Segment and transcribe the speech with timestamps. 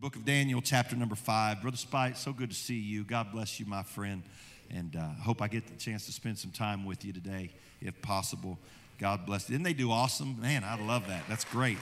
[0.00, 1.60] book of Daniel, chapter number five.
[1.60, 3.04] Brother Spite, so good to see you.
[3.04, 4.22] God bless you, my friend.
[4.70, 7.50] And I uh, hope I get the chance to spend some time with you today,
[7.82, 8.58] if possible.
[8.98, 9.44] God bless.
[9.44, 10.40] Didn't they do awesome?
[10.40, 11.24] Man, I love that.
[11.28, 11.76] That's great.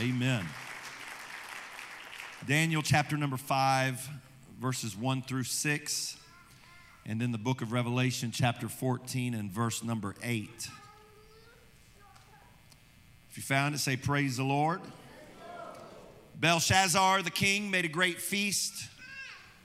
[0.00, 0.44] Amen.
[2.48, 4.08] Daniel, chapter number five,
[4.60, 6.16] verses one through six.
[7.06, 10.68] And then the book of Revelation, chapter 14, and verse number eight.
[13.30, 14.80] If you found it, say, Praise the Lord.
[16.40, 18.88] Belshazzar the king made a great feast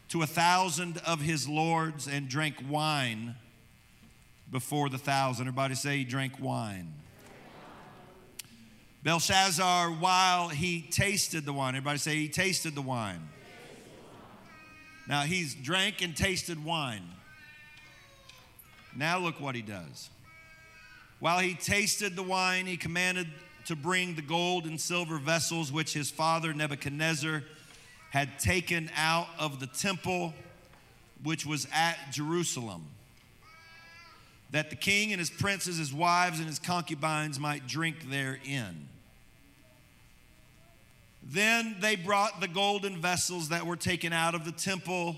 [0.09, 3.35] to a thousand of his lords and drank wine
[4.51, 5.47] before the thousand.
[5.47, 6.93] Everybody say he drank wine.
[9.03, 13.29] Belshazzar, while he tasted the wine, everybody say he tasted the wine.
[15.07, 17.03] Now he's drank and tasted wine.
[18.97, 20.09] Now look what he does.
[21.19, 23.27] While he tasted the wine, he commanded
[23.65, 27.43] to bring the gold and silver vessels which his father Nebuchadnezzar
[28.11, 30.33] had taken out of the temple
[31.23, 32.85] which was at Jerusalem,
[34.51, 38.87] that the king and his princes, his wives, and his concubines might drink therein.
[41.23, 45.15] Then they brought the golden vessels that were taken out of the temple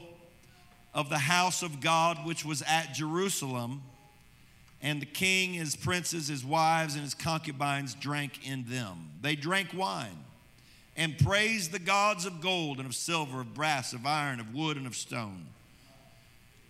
[0.93, 3.81] of the house of God, which was at Jerusalem
[4.81, 9.09] and the king, his princes, his wives, and his concubines drank in them.
[9.21, 10.23] They drank wine
[10.95, 14.77] and praised the gods of gold and of silver, of brass, of iron, of wood,
[14.77, 15.45] and of stone.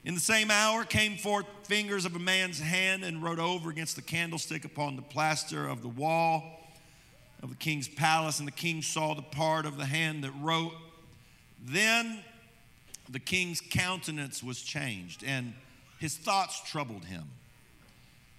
[0.03, 3.95] In the same hour came forth fingers of a man's hand and wrote over against
[3.95, 6.43] the candlestick upon the plaster of the wall
[7.43, 8.39] of the king's palace.
[8.39, 10.73] And the king saw the part of the hand that wrote.
[11.61, 12.19] Then
[13.09, 15.53] the king's countenance was changed, and
[15.99, 17.23] his thoughts troubled him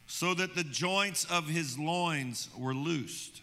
[0.08, 3.42] so that the joints of his loins were loosed,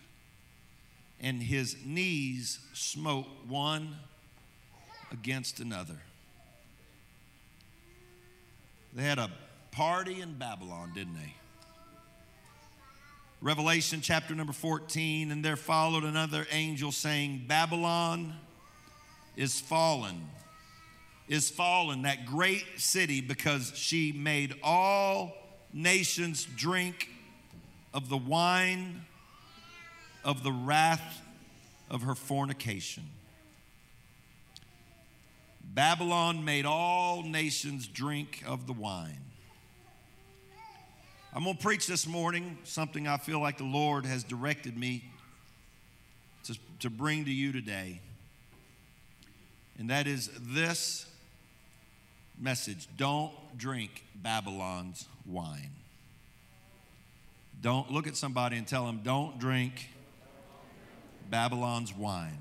[1.22, 3.96] and his knees smote one
[5.12, 5.98] against another.
[8.94, 9.30] They had a
[9.72, 11.36] party in Babylon, didn't they?
[13.42, 18.34] Revelation chapter number 14, and there followed another angel saying, Babylon
[19.36, 20.30] is fallen,
[21.28, 25.45] is fallen, that great city, because she made all
[25.76, 27.10] nations drink
[27.94, 29.04] of the wine
[30.24, 31.22] of the wrath
[31.92, 33.04] of her fornication.
[35.62, 39.20] Babylon made all nations drink of the wine.
[41.34, 45.04] I'm going to preach this morning something I feel like the Lord has directed me
[46.46, 48.00] to, to bring to you today.
[49.78, 51.06] And that is this
[52.40, 55.72] message don't drink Babylon's wine.
[57.62, 59.90] Don't look at somebody and tell them, don't drink
[61.30, 62.38] Babylon's wine.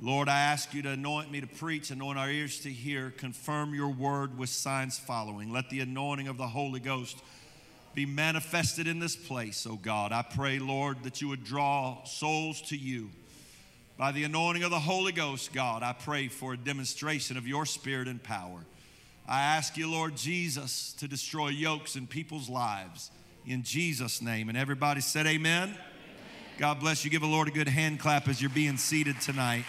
[0.00, 3.74] Lord, I ask you to anoint me to preach, anoint our ears to hear, confirm
[3.74, 5.52] your word with signs following.
[5.52, 7.16] Let the anointing of the Holy Ghost
[7.94, 10.12] be manifested in this place, oh God.
[10.12, 13.10] I pray, Lord, that you would draw souls to you.
[13.96, 17.66] By the anointing of the Holy Ghost, God, I pray for a demonstration of your
[17.66, 18.60] spirit and power.
[19.28, 23.10] I ask you, Lord Jesus, to destroy yokes in people's lives
[23.46, 24.48] in Jesus' name.
[24.48, 25.68] And everybody said, Amen.
[25.68, 25.78] amen.
[26.56, 27.10] God bless you.
[27.10, 29.66] Give the Lord a good hand clap as you're being seated tonight.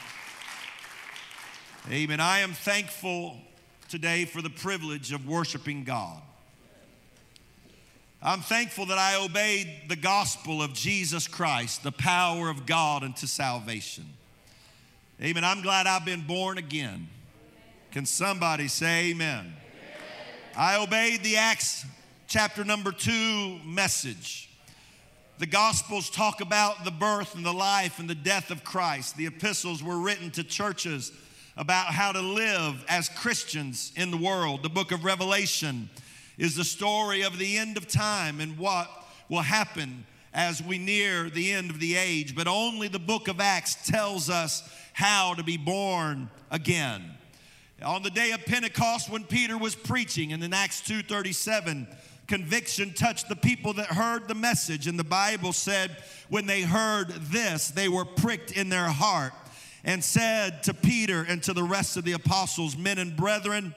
[1.92, 2.22] Amen.
[2.22, 3.36] I am thankful
[3.90, 6.22] today for the privilege of worshiping God.
[8.22, 13.28] I'm thankful that I obeyed the gospel of Jesus Christ, the power of God unto
[13.28, 14.06] salvation.
[15.22, 15.44] Amen.
[15.44, 17.09] I'm glad I've been born again.
[17.92, 19.40] Can somebody say amen?
[19.40, 19.56] amen?
[20.56, 21.86] I obeyed the Acts
[22.28, 24.52] chapter number two message.
[25.40, 29.18] The Gospels talk about the birth and the life and the death of Christ.
[29.18, 31.12] The epistles were written to churches
[31.58, 34.62] about how to live as Christians in the world.
[34.62, 35.90] The book of Revelation
[36.38, 38.88] is the story of the end of time and what
[39.30, 42.36] will happen as we near the end of the age.
[42.36, 44.62] But only the book of Acts tells us
[44.94, 47.16] how to be born again.
[47.84, 51.88] On the day of Pentecost when Peter was preaching and in Acts 2:37
[52.28, 55.96] conviction touched the people that heard the message and the Bible said
[56.28, 59.31] when they heard this they were pricked in their heart
[59.86, 63.74] and said to Peter and to the rest of the apostles men and brethren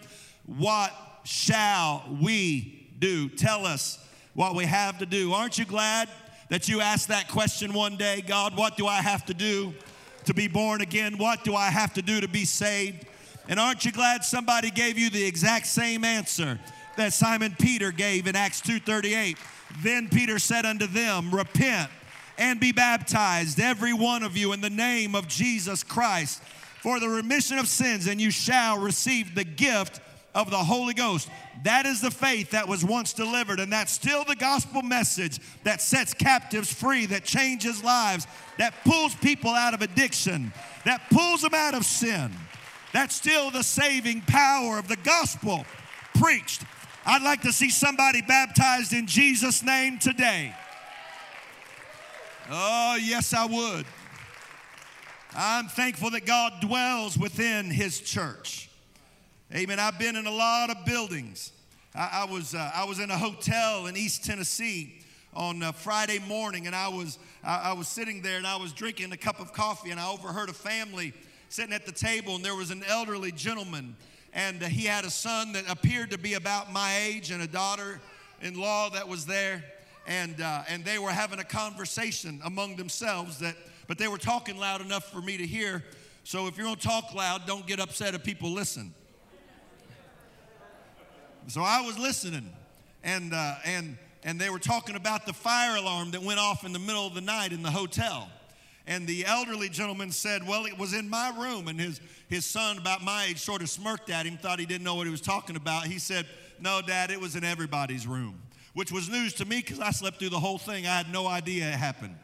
[0.47, 3.29] what shall we do?
[3.29, 5.33] Tell us what we have to do.
[5.33, 6.09] Aren't you glad
[6.49, 8.21] that you asked that question one day?
[8.21, 9.73] God what do I have to do
[10.25, 11.19] to be born again?
[11.19, 13.07] What do I have to do to be saved
[13.49, 16.59] and aren't you glad somebody gave you the exact same answer
[16.97, 19.37] that Simon Peter gave in Acts 2:38?
[19.83, 21.91] Then Peter said unto them, Repent
[22.39, 26.43] and be baptized, every one of you, in the name of Jesus Christ
[26.83, 30.01] for the remission of sins, and you shall receive the gift
[30.35, 31.29] of the Holy Ghost.
[31.63, 35.81] That is the faith that was once delivered, and that's still the gospel message that
[35.81, 38.27] sets captives free, that changes lives,
[38.59, 40.53] that pulls people out of addiction,
[40.85, 42.33] that pulls them out of sin.
[42.93, 45.65] That's still the saving power of the gospel
[46.15, 46.63] preached.
[47.05, 50.55] I'd like to see somebody baptized in Jesus' name today.
[52.51, 53.87] Oh, yes, I would.
[55.35, 58.69] I'm thankful that God dwells within His church.
[59.55, 59.81] Amen.
[59.81, 61.53] I've been in a lot of buildings.
[61.95, 64.99] I, I was, uh, I was in a hotel in East Tennessee
[65.35, 68.73] on uh, Friday morning, and I was, I, I was sitting there and I was
[68.73, 71.15] drinking a cup of coffee, and I overheard a family
[71.53, 73.95] sitting at the table, and there was an elderly gentleman,
[74.33, 78.01] and he had a son that appeared to be about my age and a daughter
[78.41, 79.63] in law that was there.
[80.07, 83.55] And, uh, and they were having a conversation among themselves that
[83.87, 85.85] but they were talking loud enough for me to hear.
[86.25, 88.95] So if you're gonna talk loud, don't get upset if people listen.
[91.49, 92.49] So I was listening,
[93.05, 96.73] and uh, and and they were talking about the fire alarm that went off in
[96.73, 98.31] the middle of the night in the hotel.
[98.87, 101.69] And the elderly gentleman said, Well, it was in my room.
[101.69, 104.85] And his, his son, about my age, sort of smirked at him, thought he didn't
[104.85, 105.87] know what he was talking about.
[105.87, 106.27] He said,
[106.61, 108.41] No, Dad, it was in everybody's room,
[108.75, 110.87] which was news to me because I slept through the whole thing.
[110.87, 112.17] I had no idea it happened.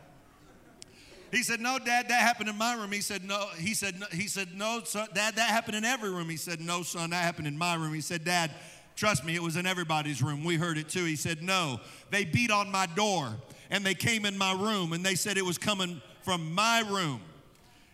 [1.30, 4.06] He said, "No, Dad, that happened in my room." He said, "No." He said, no,
[4.10, 7.22] "He said, no, son, Dad, that happened in every room." He said, "No, son, that
[7.22, 8.50] happened in my room." He said, "Dad,
[8.96, 10.42] trust me, it was in everybody's room.
[10.42, 13.36] We heard it too." He said, "No, they beat on my door
[13.70, 17.22] and they came in my room and they said it was coming from my room."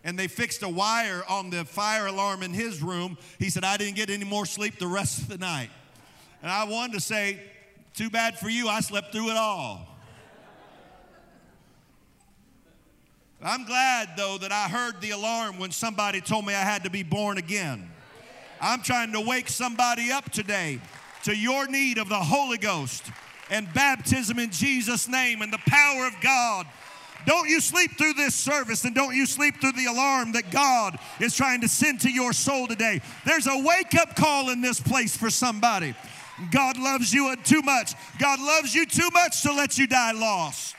[0.02, 3.16] And they fixed a wire on the fire alarm in his room.
[3.38, 5.70] He said, I didn't get any more sleep the rest of the night.
[6.42, 7.40] And I wanted to say,
[7.94, 9.86] Too bad for you, I slept through it all.
[13.40, 16.90] I'm glad, though, that I heard the alarm when somebody told me I had to
[16.90, 17.88] be born again.
[18.60, 20.80] I'm trying to wake somebody up today
[21.22, 23.04] to your need of the Holy Ghost
[23.50, 26.66] and baptism in Jesus' name and the power of God.
[27.26, 30.98] Don't you sleep through this service and don't you sleep through the alarm that God
[31.20, 33.00] is trying to send to your soul today.
[33.24, 35.94] There's a wake up call in this place for somebody.
[36.50, 37.94] God loves you too much.
[38.18, 40.74] God loves you too much to let you die lost.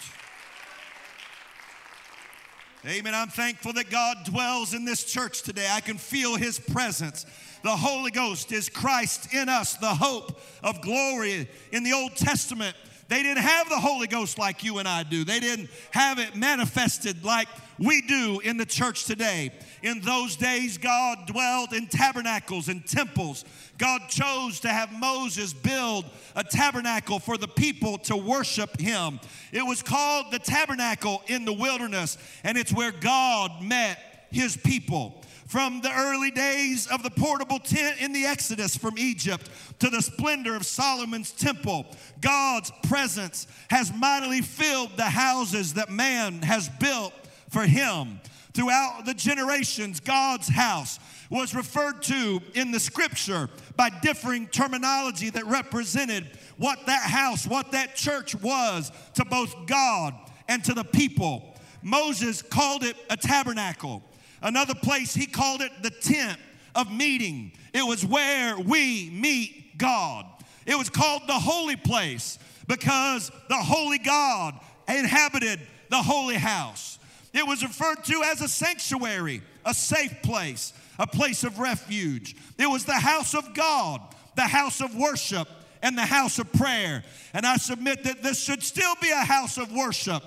[2.87, 3.15] Amen.
[3.15, 5.67] I'm thankful that God dwells in this church today.
[5.71, 7.25] I can feel His presence.
[7.63, 11.49] The Holy Ghost is Christ in us, the hope of glory.
[11.71, 12.75] In the Old Testament,
[13.07, 16.35] they didn't have the Holy Ghost like you and I do, they didn't have it
[16.35, 17.47] manifested like
[17.77, 19.51] we do in the church today.
[19.83, 23.45] In those days, God dwelled in tabernacles and temples.
[23.77, 26.05] God chose to have Moses build
[26.35, 29.19] a tabernacle for the people to worship him.
[29.51, 35.21] It was called the tabernacle in the wilderness, and it's where God met his people.
[35.47, 39.47] From the early days of the portable tent in the Exodus from Egypt
[39.79, 41.85] to the splendor of Solomon's temple,
[42.19, 47.13] God's presence has mightily filled the houses that man has built
[47.49, 48.19] for him.
[48.53, 50.97] Throughout the generations, God's house
[51.29, 56.25] was referred to in the scripture by differing terminology that represented
[56.57, 60.15] what that house, what that church was to both God
[60.47, 61.55] and to the people.
[61.83, 64.01] Moses called it a tabernacle.
[64.45, 66.37] Another place, he called it the tent
[66.75, 67.51] of meeting.
[67.73, 70.27] It was where we meet God.
[70.67, 72.37] It was called the holy place
[72.67, 74.53] because the holy God
[74.87, 75.59] inhabited
[75.89, 76.99] the holy house.
[77.33, 82.35] It was referred to as a sanctuary, a safe place, a place of refuge.
[82.59, 83.99] It was the house of God,
[84.35, 85.47] the house of worship,
[85.81, 87.03] and the house of prayer.
[87.33, 90.21] And I submit that this should still be a house of worship,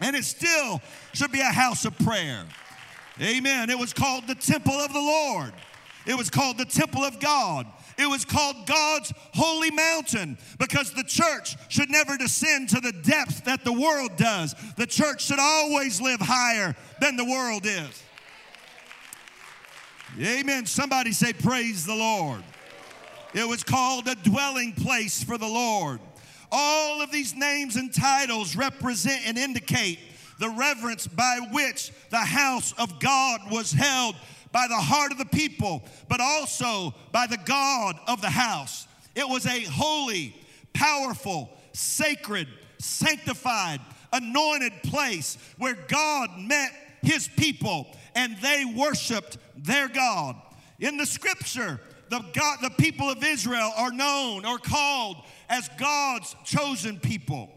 [0.00, 0.80] and it still
[1.12, 2.46] should be a house of prayer.
[3.22, 3.70] Amen.
[3.70, 5.52] It was called the temple of the Lord,
[6.06, 7.66] it was called the temple of God.
[7.98, 13.44] It was called God's holy mountain because the church should never descend to the depth
[13.44, 14.54] that the world does.
[14.76, 18.02] The church should always live higher than the world is.
[20.20, 20.66] Amen.
[20.66, 22.42] Somebody say, Praise the Lord.
[23.34, 26.00] It was called a dwelling place for the Lord.
[26.50, 29.98] All of these names and titles represent and indicate
[30.38, 34.16] the reverence by which the house of God was held
[34.52, 38.86] by the heart of the people, but also by the God of the house.
[39.14, 40.36] It was a holy,
[40.72, 42.48] powerful, sacred,
[42.78, 43.80] sanctified,
[44.12, 46.72] anointed place where God met
[47.02, 50.36] his people and they worshiped their God.
[50.78, 55.16] In the scripture, the, God, the people of Israel are known or called
[55.48, 57.50] as God's chosen people.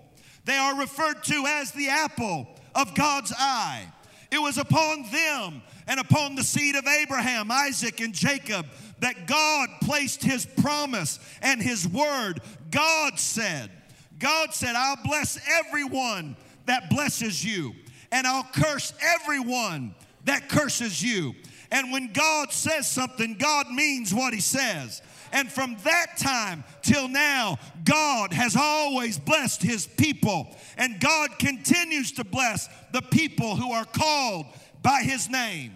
[0.46, 3.88] They are referred to as the apple of God's eye.
[4.32, 8.66] It was upon them and upon the seed of Abraham, Isaac, and Jacob
[9.00, 12.42] that God placed his promise and his word.
[12.72, 13.72] God said,
[14.20, 17.74] God said, I'll bless everyone that blesses you,
[18.12, 19.94] and I'll curse everyone
[20.26, 21.36] that curses you.
[21.72, 25.02] And when God says something, God means what he says.
[25.36, 30.48] And from that time till now, God has always blessed his people.
[30.78, 34.46] And God continues to bless the people who are called
[34.82, 35.74] by his name.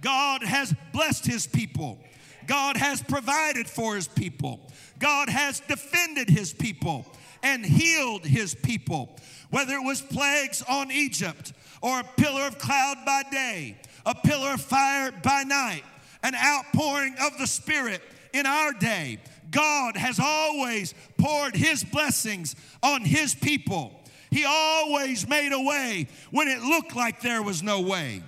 [0.00, 1.98] God has blessed his people.
[2.46, 4.60] God has provided for his people.
[4.98, 7.04] God has defended his people
[7.42, 9.14] and healed his people.
[9.50, 11.52] Whether it was plagues on Egypt
[11.82, 13.76] or a pillar of cloud by day,
[14.06, 15.82] a pillar of fire by night,
[16.22, 18.00] an outpouring of the Spirit
[18.38, 19.18] in our day.
[19.50, 23.92] God has always poured his blessings on his people.
[24.30, 28.22] He always made a way when it looked like there was no way.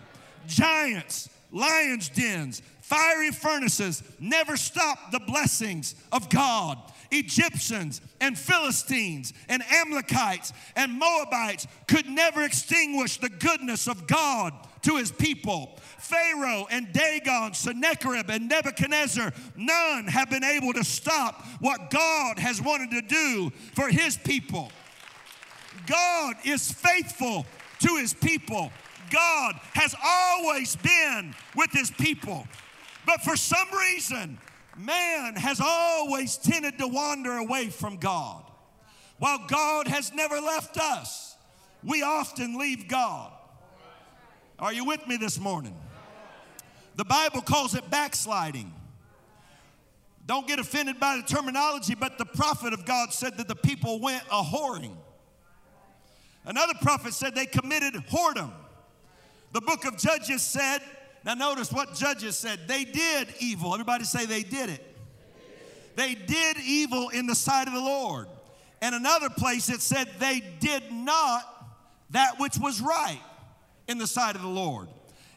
[0.47, 6.79] Giants, lions' dens, fiery furnaces never stopped the blessings of God.
[7.11, 14.97] Egyptians and Philistines and Amalekites and Moabites could never extinguish the goodness of God to
[14.97, 15.79] his people.
[15.99, 22.61] Pharaoh and Dagon, Sennacherib and Nebuchadnezzar, none have been able to stop what God has
[22.61, 24.71] wanted to do for his people.
[25.87, 27.47] God is faithful
[27.81, 28.73] to his people.
[29.11, 32.47] God has always been with his people.
[33.07, 34.39] But for some reason,
[34.77, 38.45] man has always tended to wander away from God.
[39.19, 41.37] While God has never left us,
[41.85, 43.33] we often leave God.
[44.61, 45.75] Are you with me this morning?
[46.97, 48.71] The Bible calls it backsliding.
[50.27, 54.01] Don't get offended by the terminology, but the prophet of God said that the people
[54.01, 54.95] went a whoring.
[56.45, 58.53] Another prophet said they committed whoredom.
[59.53, 60.81] The book of Judges said,
[61.25, 63.73] now notice what Judges said, they did evil.
[63.73, 64.87] Everybody say they did it.
[65.97, 68.27] They did evil in the sight of the Lord.
[68.83, 71.45] And another place it said they did not
[72.11, 73.21] that which was right
[73.91, 74.89] in the sight of the Lord.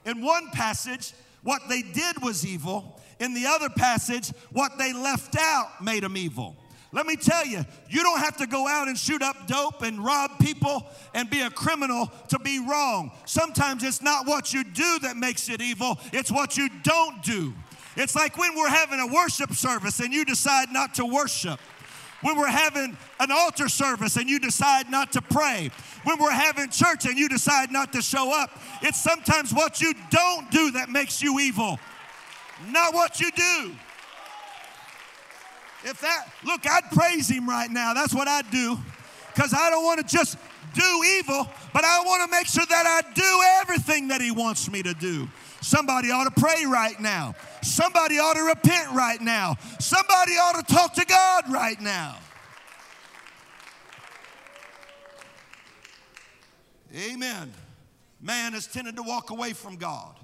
[0.06, 3.02] In one passage, what they did was evil.
[3.20, 6.56] In the other passage, what they left out made them evil.
[6.92, 9.98] Let me tell you, you don't have to go out and shoot up dope and
[10.06, 13.12] rob people and be a criminal to be wrong.
[13.26, 17.54] Sometimes it's not what you do that makes it evil, it's what you don't do.
[17.96, 21.60] It's like when we're having a worship service and you decide not to worship.
[22.24, 25.70] When we're having an altar service and you decide not to pray.
[26.04, 28.50] When we're having church and you decide not to show up.
[28.82, 31.80] It's sometimes what you don't do that makes you evil,
[32.72, 33.72] not what you do.
[35.86, 37.94] If that, look, I'd praise him right now.
[37.94, 38.80] That's what I'd do.
[39.34, 40.38] Because I don't want to just
[40.74, 44.72] do evil, but I want to make sure that I do everything that he wants
[44.72, 45.28] me to do.
[45.64, 47.36] Somebody ought to pray right now.
[47.62, 49.56] Somebody ought to repent right now.
[49.80, 52.18] Somebody ought to talk to God right now.
[56.94, 57.54] Amen.
[58.22, 60.16] Man has tended to walk away from God.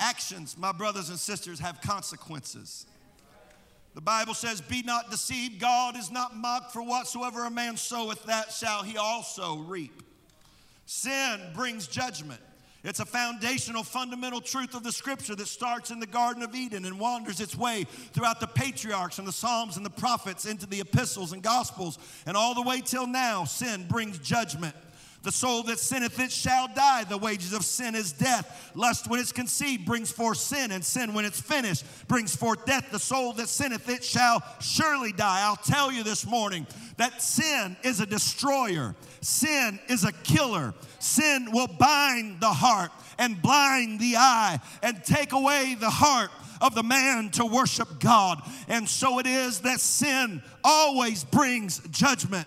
[0.00, 2.86] Actions, my brothers and sisters, have consequences.
[3.94, 8.24] The Bible says, Be not deceived, God is not mocked, for whatsoever a man soweth,
[8.24, 10.02] that shall he also reap.
[10.86, 12.40] Sin brings judgment.
[12.84, 16.84] It's a foundational, fundamental truth of the scripture that starts in the Garden of Eden
[16.84, 20.80] and wanders its way throughout the patriarchs and the Psalms and the prophets into the
[20.80, 23.44] epistles and gospels and all the way till now.
[23.44, 24.76] Sin brings judgment.
[25.24, 27.02] The soul that sinneth, it shall die.
[27.02, 28.70] The wages of sin is death.
[28.76, 32.92] Lust, when it's conceived, brings forth sin, and sin, when it's finished, brings forth death.
[32.92, 35.40] The soul that sinneth, it shall surely die.
[35.42, 36.68] I'll tell you this morning
[36.98, 40.72] that sin is a destroyer, sin is a killer.
[40.98, 46.74] Sin will bind the heart and blind the eye and take away the heart of
[46.74, 48.42] the man to worship God.
[48.68, 52.46] And so it is that sin always brings judgment.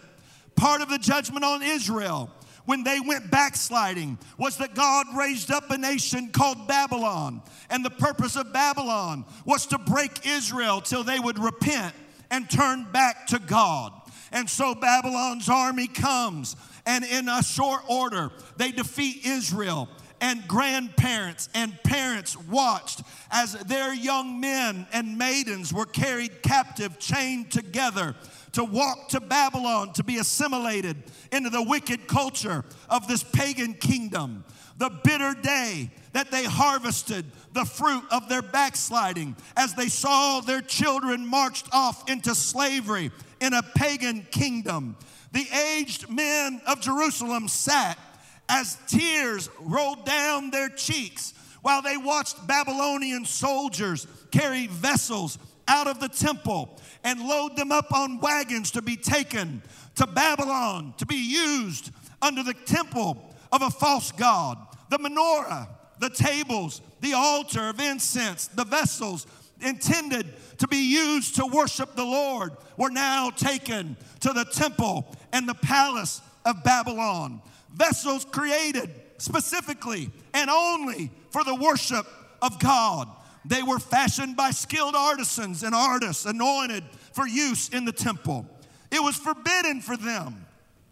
[0.55, 2.29] Part of the judgment on Israel
[2.65, 7.41] when they went backsliding was that God raised up a nation called Babylon.
[7.69, 11.95] And the purpose of Babylon was to break Israel till they would repent
[12.29, 13.93] and turn back to God.
[14.31, 19.89] And so Babylon's army comes, and in a short order, they defeat Israel.
[20.23, 27.51] And grandparents and parents watched as their young men and maidens were carried captive, chained
[27.51, 28.15] together
[28.51, 30.97] to walk to Babylon to be assimilated
[31.31, 34.43] into the wicked culture of this pagan kingdom.
[34.77, 40.61] The bitter day that they harvested the fruit of their backsliding as they saw their
[40.61, 44.97] children marched off into slavery in a pagan kingdom.
[45.31, 45.47] The
[45.77, 47.97] aged men of Jerusalem sat
[48.49, 55.99] as tears rolled down their cheeks while they watched Babylonian soldiers carry vessels out of
[55.99, 59.61] the temple and load them up on wagons to be taken
[59.95, 64.57] to Babylon to be used under the temple of a false god.
[64.89, 65.67] The menorah,
[65.99, 69.27] the tables, the altar of incense, the vessels
[69.61, 70.25] intended
[70.57, 75.53] to be used to worship the Lord were now taken to the temple and the
[75.55, 77.41] palace of Babylon.
[77.73, 82.05] Vessels created specifically and only for the worship
[82.41, 83.07] of God.
[83.45, 86.83] They were fashioned by skilled artisans and artists anointed
[87.13, 88.45] for use in the temple.
[88.91, 90.45] It was forbidden for them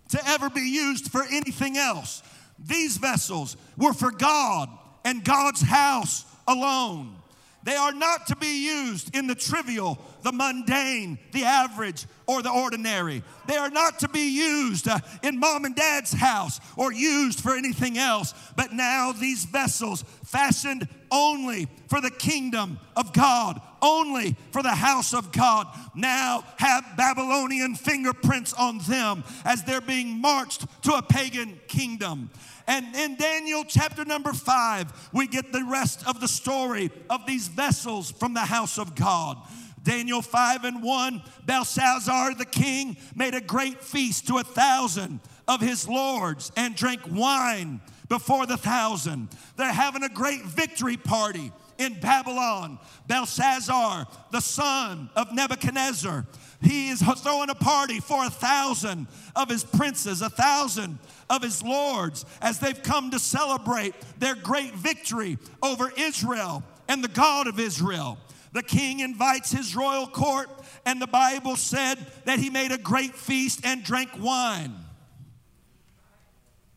[0.09, 2.23] to ever be used for anything else.
[2.57, 4.69] These vessels were for God
[5.05, 7.15] and God's house alone.
[7.63, 12.51] They are not to be used in the trivial, the mundane, the average, or the
[12.51, 13.21] ordinary.
[13.47, 17.55] They are not to be used uh, in mom and dad's house or used for
[17.55, 18.33] anything else.
[18.55, 25.13] But now these vessels, fashioned only for the kingdom of God, only for the house
[25.13, 31.59] of God, now have Babylonian fingerprints on them as they're being marched to a pagan
[31.67, 32.29] kingdom.
[32.69, 37.47] And in Daniel chapter number five, we get the rest of the story of these
[37.47, 39.39] vessels from the house of God.
[39.81, 45.61] Daniel 5 and 1, Belshazzar the king made a great feast to a thousand of
[45.61, 49.29] his lords and drank wine before the thousand.
[49.55, 52.77] They're having a great victory party in Babylon.
[53.07, 56.27] Belshazzar, the son of Nebuchadnezzar,
[56.61, 60.99] he is throwing a party for a thousand of his princes, a thousand
[61.29, 67.07] of his lords, as they've come to celebrate their great victory over Israel and the
[67.09, 68.17] God of Israel.
[68.51, 70.49] The king invites his royal court,
[70.85, 74.73] and the Bible said that he made a great feast and drank wine.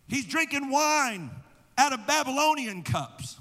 [0.07, 1.31] He's drinking wine
[1.79, 3.39] out of Babylonian cups.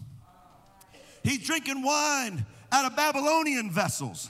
[1.23, 4.29] He's drinking wine out of Babylonian vessels.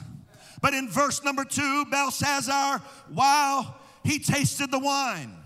[0.60, 5.36] But in verse number two, Belshazzar, while he tasted the wine,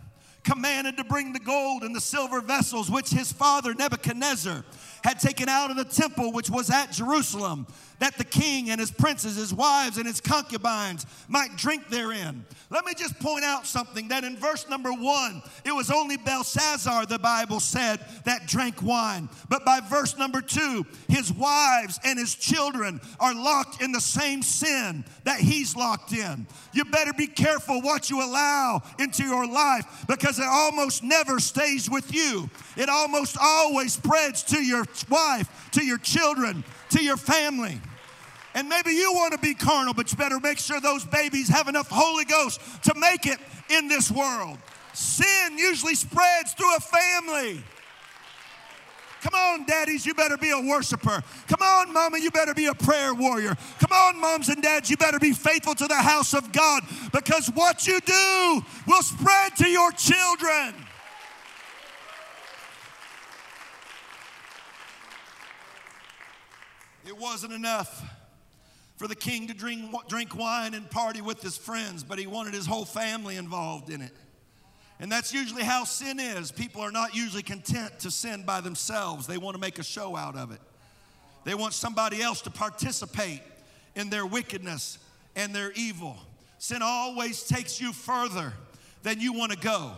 [0.46, 4.64] commanded to bring the gold and the silver vessels which his father Nebuchadnezzar
[5.02, 7.66] had taken out of the temple which was at Jerusalem
[7.98, 12.44] that the king and his princes, his wives, and his concubines might drink therein.
[12.68, 17.06] Let me just point out something that in verse number one, it was only Belshazzar,
[17.06, 19.28] the Bible said, that drank wine.
[19.48, 24.42] But by verse number two, his wives and his children are locked in the same
[24.42, 26.46] sin that he's locked in.
[26.72, 31.88] You better be careful what you allow into your life because it almost never stays
[31.88, 32.50] with you.
[32.76, 37.80] It almost always spreads to your wife, to your children, to your family.
[38.56, 41.68] And maybe you want to be carnal, but you better make sure those babies have
[41.68, 43.38] enough Holy Ghost to make it
[43.68, 44.56] in this world.
[44.94, 47.62] Sin usually spreads through a family.
[49.20, 51.22] Come on, daddies, you better be a worshiper.
[51.48, 53.54] Come on, mama, you better be a prayer warrior.
[53.78, 57.48] Come on, moms and dads, you better be faithful to the house of God because
[57.48, 60.74] what you do will spread to your children.
[67.04, 68.15] It wasn't enough
[68.96, 72.54] for the king to drink, drink wine and party with his friends, but he wanted
[72.54, 74.12] his whole family involved in it.
[74.98, 76.50] And that's usually how sin is.
[76.50, 80.16] People are not usually content to sin by themselves, they want to make a show
[80.16, 80.60] out of it.
[81.44, 83.42] They want somebody else to participate
[83.94, 84.98] in their wickedness
[85.36, 86.16] and their evil.
[86.58, 88.52] Sin always takes you further
[89.02, 89.92] than you want to go.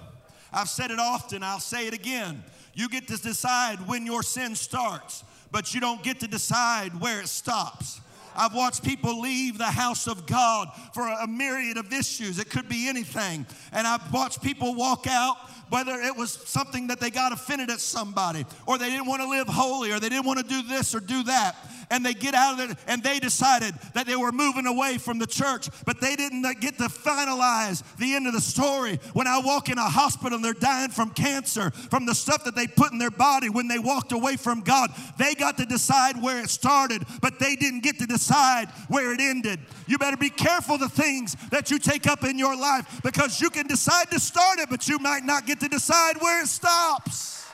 [0.52, 2.42] I've said it often, I'll say it again.
[2.74, 7.20] You get to decide when your sin starts but you don't get to decide where
[7.20, 8.00] it stops.
[8.36, 12.38] I've watched people leave the house of God for a myriad of issues.
[12.38, 13.46] It could be anything.
[13.72, 15.36] And I've watched people walk out
[15.70, 19.28] whether it was something that they got offended at somebody, or they didn't want to
[19.28, 21.56] live holy, or they didn't want to do this or do that.
[21.90, 25.18] And they get out of it and they decided that they were moving away from
[25.18, 29.00] the church, but they didn't get to finalize the end of the story.
[29.14, 32.54] When I walk in a hospital and they're dying from cancer, from the stuff that
[32.54, 36.20] they put in their body when they walked away from God, they got to decide
[36.22, 39.58] where it started, but they didn't get to decide where it ended.
[39.88, 43.48] You better be careful the things that you take up in your life because you
[43.48, 47.48] can decide to start it, but you might not get to decide where it stops.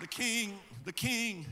[0.00, 1.46] The king, the king,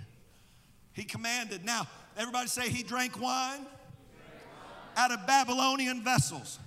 [0.92, 1.64] he commanded.
[1.64, 3.64] Now, everybody say he drank wine
[4.96, 6.58] out of Babylonian vessels.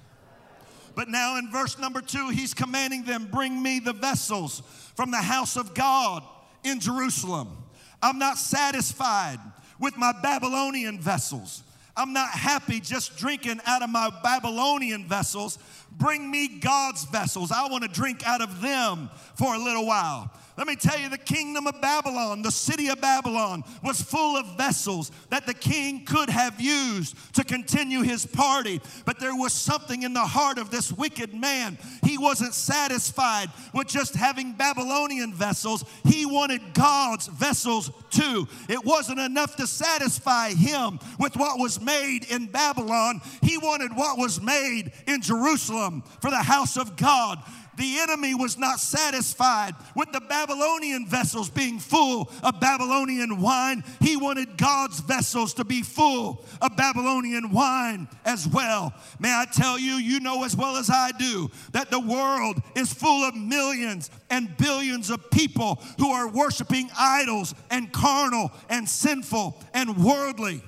[0.95, 4.63] But now in verse number two, he's commanding them, Bring me the vessels
[4.95, 6.23] from the house of God
[6.63, 7.62] in Jerusalem.
[8.03, 9.39] I'm not satisfied
[9.79, 11.63] with my Babylonian vessels.
[11.95, 15.57] I'm not happy just drinking out of my Babylonian vessels.
[15.91, 17.51] Bring me God's vessels.
[17.51, 20.31] I want to drink out of them for a little while.
[20.55, 24.55] Let me tell you, the kingdom of Babylon, the city of Babylon, was full of
[24.55, 28.79] vessels that the king could have used to continue his party.
[29.05, 31.79] But there was something in the heart of this wicked man.
[32.03, 38.47] He wasn't satisfied with just having Babylonian vessels, he wanted God's vessels too.
[38.69, 44.19] It wasn't enough to satisfy him with what was made in Babylon, he wanted what
[44.19, 47.41] was made in Jerusalem for the house of God
[47.77, 53.83] the enemy was not satisfied with the Babylonian vessels being full of Babylonian wine.
[53.99, 58.93] He wanted God's vessels to be full of Babylonian wine as well.
[59.19, 62.93] May I tell you, you know as well as I do, that the world is
[62.93, 69.61] full of millions and billions of people who are worshiping idols and carnal and sinful
[69.73, 70.61] and worldly.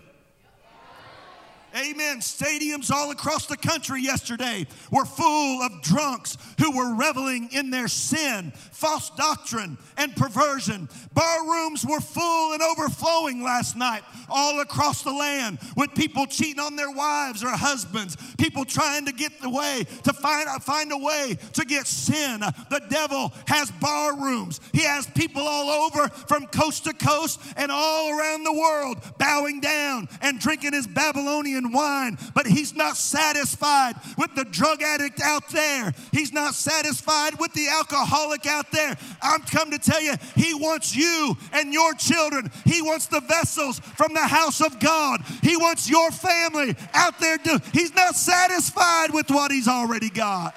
[1.75, 2.19] Amen.
[2.19, 7.89] Stadiums all across the country yesterday were full of drunks who were reveling in their
[7.89, 10.87] sin, false doctrine, and perversion.
[11.13, 16.61] Bar rooms were full and overflowing last night all across the land with people cheating
[16.61, 20.97] on their wives or husbands, people trying to get the way, to find, find a
[20.97, 22.39] way to get sin.
[22.39, 24.61] The devil has bar rooms.
[24.71, 29.59] He has people all over from coast to coast and all around the world bowing
[29.59, 35.19] down and drinking his Babylonian and wine, but he's not satisfied with the drug addict
[35.21, 35.93] out there.
[36.11, 38.95] He's not satisfied with the alcoholic out there.
[39.21, 42.51] I'm come to tell you, he wants you and your children.
[42.65, 45.21] He wants the vessels from the house of God.
[45.41, 47.37] He wants your family out there.
[47.37, 50.55] Do, he's not satisfied with what he's already got.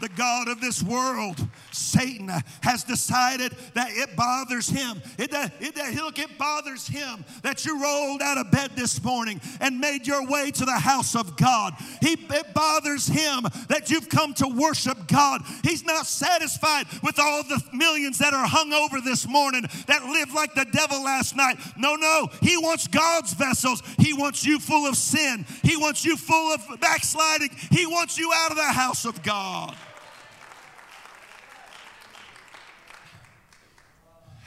[0.00, 2.30] the God of this world, Satan,
[2.62, 5.02] has decided that it bothers him.
[5.18, 9.78] It, it, look, it bothers him that you rolled out of bed this morning and
[9.78, 11.74] made your way to the house of God.
[12.00, 15.42] He, it bothers him that you've come to worship God.
[15.62, 20.34] He's not satisfied with all the millions that are hung over this morning that lived
[20.34, 21.58] like the devil last night.
[21.76, 23.82] No, no, he wants God's vessels.
[23.98, 25.44] He wants you full of sin.
[25.62, 27.50] He wants you full of backsliding.
[27.70, 29.76] He wants you out of the house of God.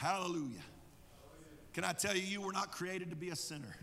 [0.04, 0.60] Hallelujah.
[1.72, 3.74] Can I tell you, you were not created to be a sinner.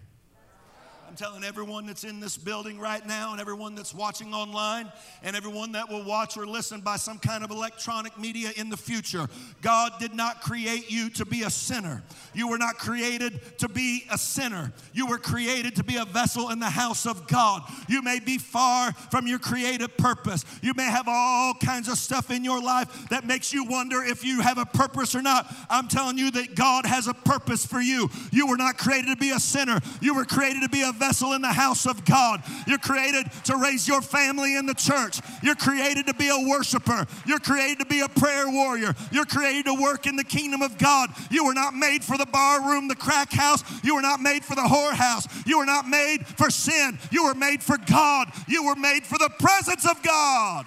[1.10, 4.92] I'm telling everyone that's in this building right now, and everyone that's watching online,
[5.24, 8.76] and everyone that will watch or listen by some kind of electronic media in the
[8.76, 9.26] future,
[9.60, 12.04] God did not create you to be a sinner.
[12.32, 14.72] You were not created to be a sinner.
[14.92, 17.64] You were created to be a vessel in the house of God.
[17.88, 20.44] You may be far from your creative purpose.
[20.62, 24.24] You may have all kinds of stuff in your life that makes you wonder if
[24.24, 25.52] you have a purpose or not.
[25.68, 28.08] I'm telling you that God has a purpose for you.
[28.30, 31.32] You were not created to be a sinner, you were created to be a vessel
[31.32, 32.42] in the house of God.
[32.66, 35.20] You're created to raise your family in the church.
[35.42, 37.06] You're created to be a worshiper.
[37.26, 38.94] You're created to be a prayer warrior.
[39.10, 41.10] You're created to work in the kingdom of God.
[41.30, 43.64] You were not made for the bar room, the crack house.
[43.82, 45.26] You were not made for the whorehouse.
[45.46, 46.98] You were not made for sin.
[47.10, 48.28] You were made for God.
[48.46, 50.66] You were made for the presence of God.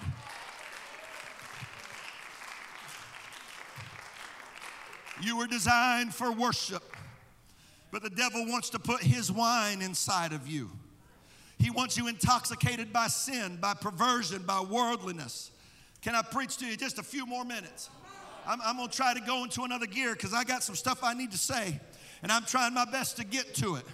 [5.21, 6.92] You were designed for worship.
[7.93, 10.71] But the devil wants to put his wine inside of you.
[11.59, 15.51] He wants you intoxicated by sin, by perversion, by worldliness.
[16.01, 17.91] Can I preach to you just a few more minutes?
[18.47, 21.03] I'm, I'm going to try to go into another gear because I got some stuff
[21.03, 21.79] I need to say,
[22.23, 23.85] and I'm trying my best to get to it.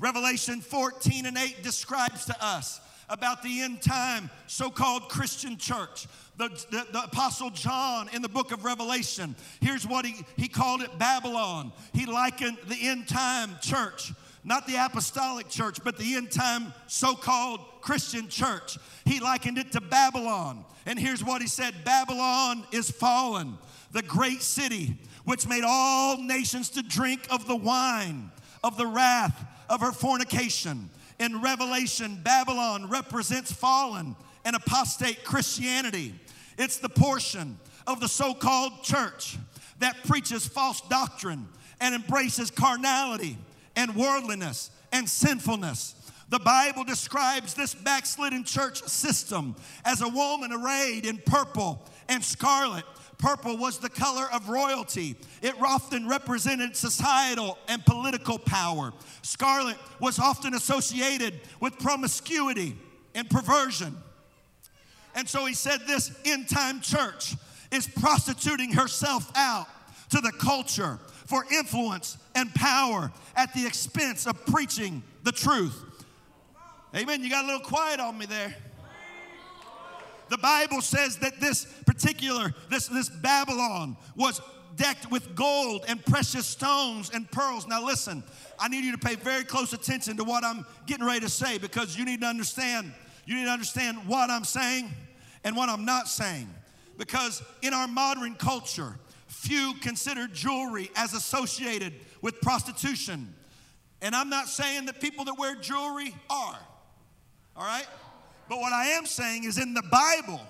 [0.00, 2.80] Revelation 14 and 8 describes to us
[3.12, 6.06] about the end time so called Christian church.
[6.38, 10.80] The, the, the, Apostle John in the book of Revelation, here's what he, he called
[10.80, 11.72] it Babylon.
[11.92, 14.12] He likened the end time church,
[14.44, 18.78] not the apostolic church, but the end time so called Christian church.
[19.04, 20.64] He likened it to Babylon.
[20.86, 23.58] And here's what he said Babylon is fallen,
[23.92, 28.30] the great city which made all nations to drink of the wine
[28.64, 30.88] of the wrath of her fornication.
[31.22, 36.16] In Revelation, Babylon represents fallen and apostate Christianity.
[36.58, 39.36] It's the portion of the so called church
[39.78, 41.46] that preaches false doctrine
[41.80, 43.38] and embraces carnality
[43.76, 45.94] and worldliness and sinfulness.
[46.28, 49.54] The Bible describes this backslidden church system
[49.84, 52.84] as a woman arrayed in purple and scarlet.
[53.22, 55.14] Purple was the color of royalty.
[55.42, 58.92] It often represented societal and political power.
[59.22, 62.76] Scarlet was often associated with promiscuity
[63.14, 63.96] and perversion.
[65.14, 67.36] And so he said this end time church
[67.70, 69.68] is prostituting herself out
[70.10, 75.80] to the culture for influence and power at the expense of preaching the truth.
[76.96, 77.22] Amen.
[77.22, 78.52] You got a little quiet on me there.
[80.28, 84.40] The Bible says that this particular, this, this Babylon was
[84.76, 87.66] decked with gold and precious stones and pearls.
[87.66, 88.22] Now, listen,
[88.58, 91.58] I need you to pay very close attention to what I'm getting ready to say
[91.58, 92.92] because you need to understand,
[93.26, 94.90] you need to understand what I'm saying
[95.44, 96.48] and what I'm not saying.
[96.98, 98.94] Because in our modern culture,
[99.26, 103.34] few consider jewelry as associated with prostitution.
[104.00, 106.58] And I'm not saying that people that wear jewelry are,
[107.56, 107.86] all right?
[108.48, 110.40] But what I am saying is in the Bible,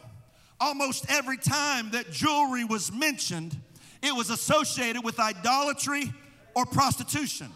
[0.60, 3.56] almost every time that jewelry was mentioned,
[4.02, 6.12] it was associated with idolatry
[6.54, 7.48] or prostitution.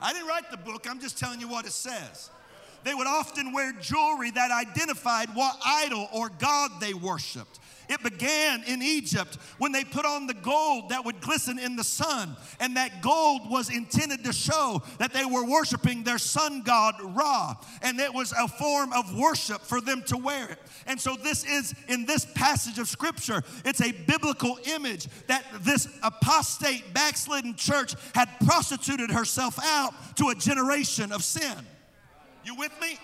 [0.00, 2.30] I didn't write the book, I'm just telling you what it says.
[2.84, 7.58] They would often wear jewelry that identified what idol or god they worshiped.
[7.88, 11.84] It began in Egypt when they put on the gold that would glisten in the
[11.84, 12.36] sun.
[12.60, 17.56] And that gold was intended to show that they were worshiping their sun god Ra.
[17.82, 20.58] And it was a form of worship for them to wear it.
[20.86, 25.88] And so, this is in this passage of scripture, it's a biblical image that this
[26.02, 31.56] apostate, backslidden church had prostituted herself out to a generation of sin.
[32.44, 32.98] You with me?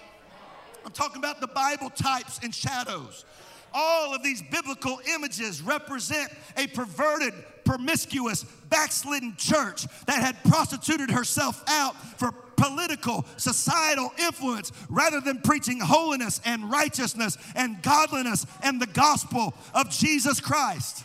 [0.84, 3.24] I'm talking about the Bible types and shadows
[3.74, 7.34] all of these biblical images represent a perverted,
[7.64, 15.80] promiscuous, backslidden church that had prostituted herself out for political, societal influence rather than preaching
[15.80, 21.04] holiness and righteousness and godliness and the gospel of Jesus Christ.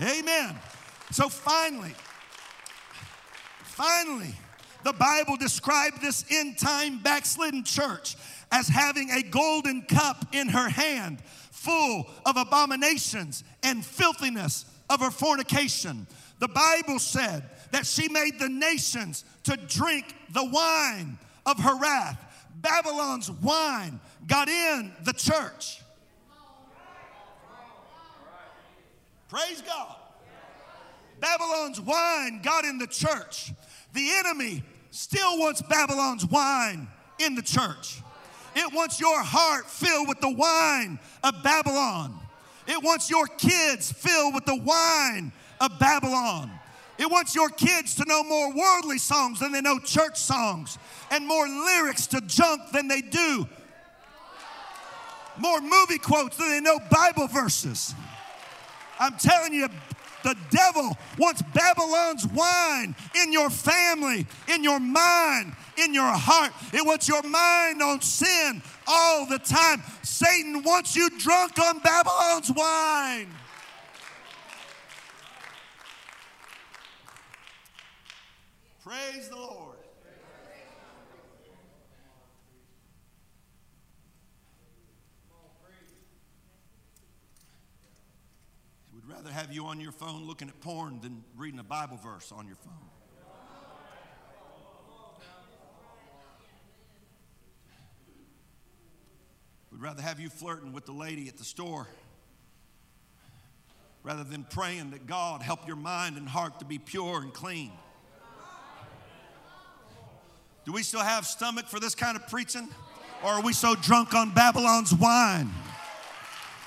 [0.00, 0.54] Amen.
[1.10, 1.94] So finally,
[3.64, 4.34] finally,
[4.84, 8.16] the Bible described this end time backslidden church
[8.52, 11.18] as having a golden cup in her hand
[11.64, 16.06] full of abominations and filthiness of her fornication.
[16.38, 22.20] The Bible said that she made the nations to drink the wine of her wrath.
[22.56, 25.80] Babylon's wine got in the church.
[29.28, 29.96] Praise God.
[31.20, 33.52] Babylon's wine got in the church.
[33.94, 38.00] The enemy still wants Babylon's wine in the church.
[38.54, 42.18] It wants your heart filled with the wine of Babylon.
[42.66, 46.50] It wants your kids filled with the wine of Babylon.
[46.96, 50.78] It wants your kids to know more worldly songs than they know church songs,
[51.10, 53.48] and more lyrics to junk than they do,
[55.36, 57.94] more movie quotes than they know Bible verses.
[59.00, 59.68] I'm telling you,
[60.24, 66.52] the devil wants Babylon's wine in your family, in your mind, in your heart.
[66.72, 69.82] It wants your mind on sin all the time.
[70.02, 73.28] Satan wants you drunk on Babylon's wine.
[78.82, 79.63] Praise the Lord.
[89.24, 92.46] Rather have you on your phone looking at porn than reading a Bible verse on
[92.46, 92.72] your phone.
[99.72, 101.88] We'd rather have you flirting with the lady at the store
[104.02, 107.72] rather than praying that God help your mind and heart to be pure and clean.
[110.66, 112.68] Do we still have stomach for this kind of preaching?
[113.22, 115.50] Or are we so drunk on Babylon's wine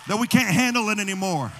[0.07, 1.51] that we can't handle it anymore?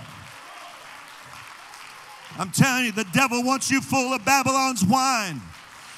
[2.37, 5.41] I'm telling you, the devil wants you full of Babylon's wine.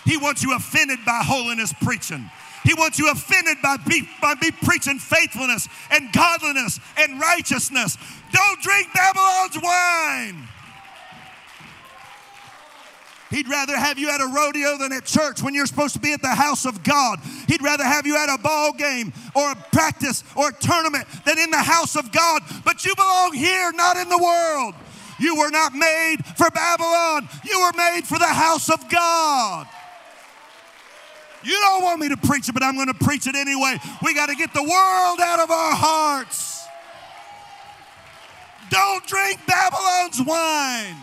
[0.06, 2.30] He wants you offended by holiness preaching.
[2.63, 7.97] He wants you offended by me, by me preaching faithfulness and godliness and righteousness.
[8.32, 10.47] Don't drink Babylon's wine.
[13.30, 16.13] He'd rather have you at a rodeo than at church when you're supposed to be
[16.13, 17.19] at the house of God.
[17.47, 21.38] He'd rather have you at a ball game or a practice or a tournament than
[21.38, 22.41] in the house of God.
[22.65, 24.73] But you belong here, not in the world.
[25.20, 29.68] You were not made for Babylon, you were made for the house of God.
[31.44, 33.78] You don't want me to preach it, but I'm going to preach it anyway.
[34.04, 36.66] We got to get the world out of our hearts.
[38.70, 40.96] Don't drink Babylon's wine.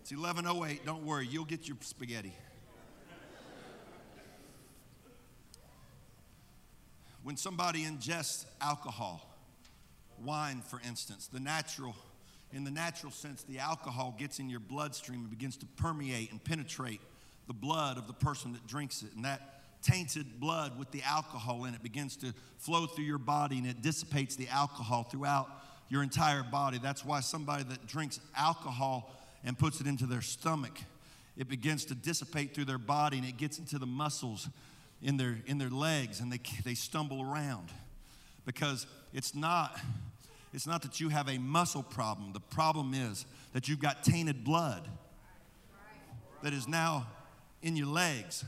[0.00, 0.86] It's 1108.
[0.86, 2.32] Don't worry, you'll get your spaghetti.
[7.28, 9.20] When somebody ingests alcohol,
[10.24, 11.94] wine for instance, the natural,
[12.54, 16.42] in the natural sense, the alcohol gets in your bloodstream and begins to permeate and
[16.42, 17.02] penetrate
[17.46, 19.14] the blood of the person that drinks it.
[19.14, 23.58] And that tainted blood with the alcohol in it begins to flow through your body
[23.58, 25.50] and it dissipates the alcohol throughout
[25.90, 26.78] your entire body.
[26.78, 29.12] That's why somebody that drinks alcohol
[29.44, 30.78] and puts it into their stomach,
[31.36, 34.48] it begins to dissipate through their body and it gets into the muscles
[35.02, 37.70] in their, in their legs and they, they stumble around
[38.44, 39.78] because it's not,
[40.52, 42.32] it's not that you have a muscle problem.
[42.32, 44.88] The problem is that you've got tainted blood
[46.42, 47.06] that is now
[47.62, 48.44] in your legs.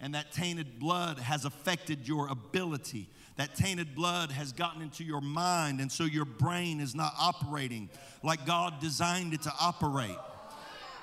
[0.00, 3.08] And that tainted blood has affected your ability.
[3.36, 7.88] That tainted blood has gotten into your mind, and so your brain is not operating
[8.22, 10.16] like God designed it to operate.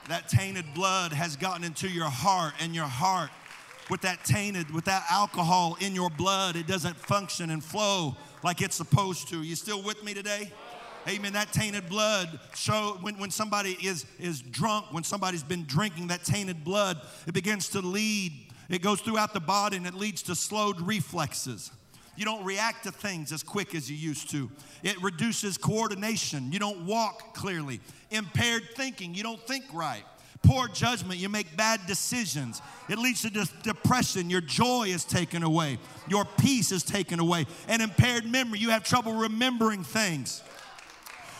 [0.07, 3.31] That tainted blood has gotten into your heart, and your heart,
[3.89, 8.61] with that tainted, with that alcohol in your blood, it doesn't function and flow like
[8.61, 9.43] it's supposed to.
[9.43, 10.51] You still with me today?
[11.07, 11.33] Amen.
[11.33, 16.23] That tainted blood show when, when somebody is, is drunk, when somebody's been drinking, that
[16.23, 18.31] tainted blood, it begins to lead.
[18.69, 21.71] It goes throughout the body and it leads to slowed reflexes.
[22.15, 24.49] You don't react to things as quick as you used to.
[24.83, 26.51] It reduces coordination.
[26.51, 27.81] You don't walk clearly.
[28.09, 29.13] Impaired thinking.
[29.13, 30.03] You don't think right.
[30.43, 31.19] Poor judgment.
[31.19, 32.61] You make bad decisions.
[32.89, 34.29] It leads to de- depression.
[34.29, 35.79] Your joy is taken away.
[36.07, 37.47] Your peace is taken away.
[37.67, 38.59] And impaired memory.
[38.59, 40.43] You have trouble remembering things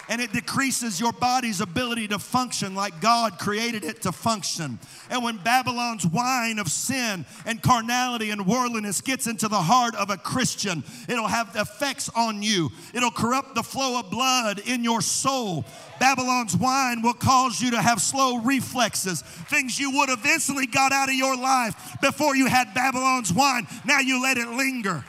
[0.10, 4.80] and it decreases your body's ability to function like God created it to function.
[5.10, 10.10] And when Babylon's wine of sin and carnality and worldliness gets into the heart of
[10.10, 12.72] a Christian, it'll have effects on you.
[12.94, 15.66] It'll corrupt the flow of blood in your soul.
[16.00, 20.92] Babylon's wine will cause you to have slow reflexes, things you would have instantly got
[20.92, 23.68] out of your life before you had Babylon's wine.
[23.86, 25.04] Now you let it linger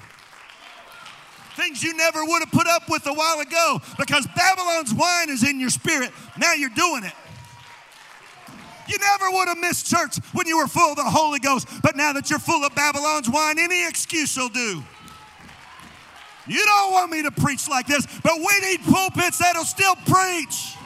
[1.57, 5.43] things you never would have put up with a while ago because Babylon's wine is
[5.49, 6.11] in your spirit.
[6.39, 7.13] Now you're doing it.
[8.89, 11.97] You never would have missed church when you were full of the Holy Ghost, but
[11.97, 14.83] now that you're full of Babylon's wine, any excuse will do.
[16.47, 20.77] You don't want me to preach like this, but we need pulpits that'll still preach.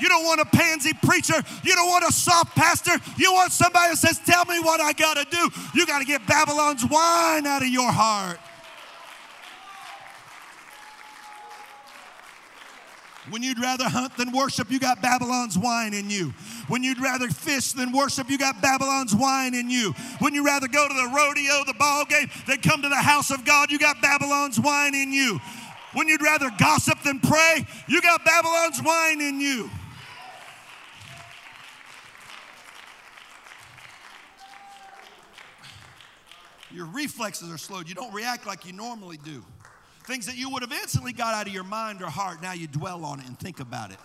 [0.00, 1.40] You don't want a pansy preacher.
[1.62, 2.92] You don't want a soft pastor.
[3.18, 5.50] You want somebody that says, Tell me what I got to do.
[5.74, 8.40] You got to get Babylon's wine out of your heart.
[13.30, 16.34] When you'd rather hunt than worship, you got Babylon's wine in you.
[16.66, 19.92] When you'd rather fish than worship, you got Babylon's wine in you.
[20.18, 23.30] When you'd rather go to the rodeo, the ball game, than come to the house
[23.30, 25.40] of God, you got Babylon's wine in you.
[25.92, 29.70] When you'd rather gossip than pray, you got Babylon's wine in you.
[36.72, 37.88] Your reflexes are slowed.
[37.88, 39.44] You don't react like you normally do.
[40.10, 42.66] Things that you would have instantly got out of your mind or heart, now you
[42.66, 43.98] dwell on it and think about it.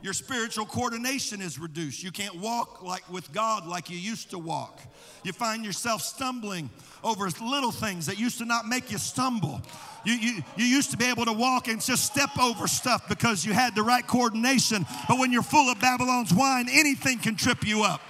[0.00, 2.04] Your spiritual coordination is reduced.
[2.04, 4.80] You can't walk like with God like you used to walk.
[5.24, 6.70] You find yourself stumbling
[7.02, 9.60] over little things that used to not make you stumble.
[10.04, 13.44] You, you, you used to be able to walk and just step over stuff because
[13.44, 14.86] you had the right coordination.
[15.08, 18.00] But when you're full of Babylon's wine, anything can trip you up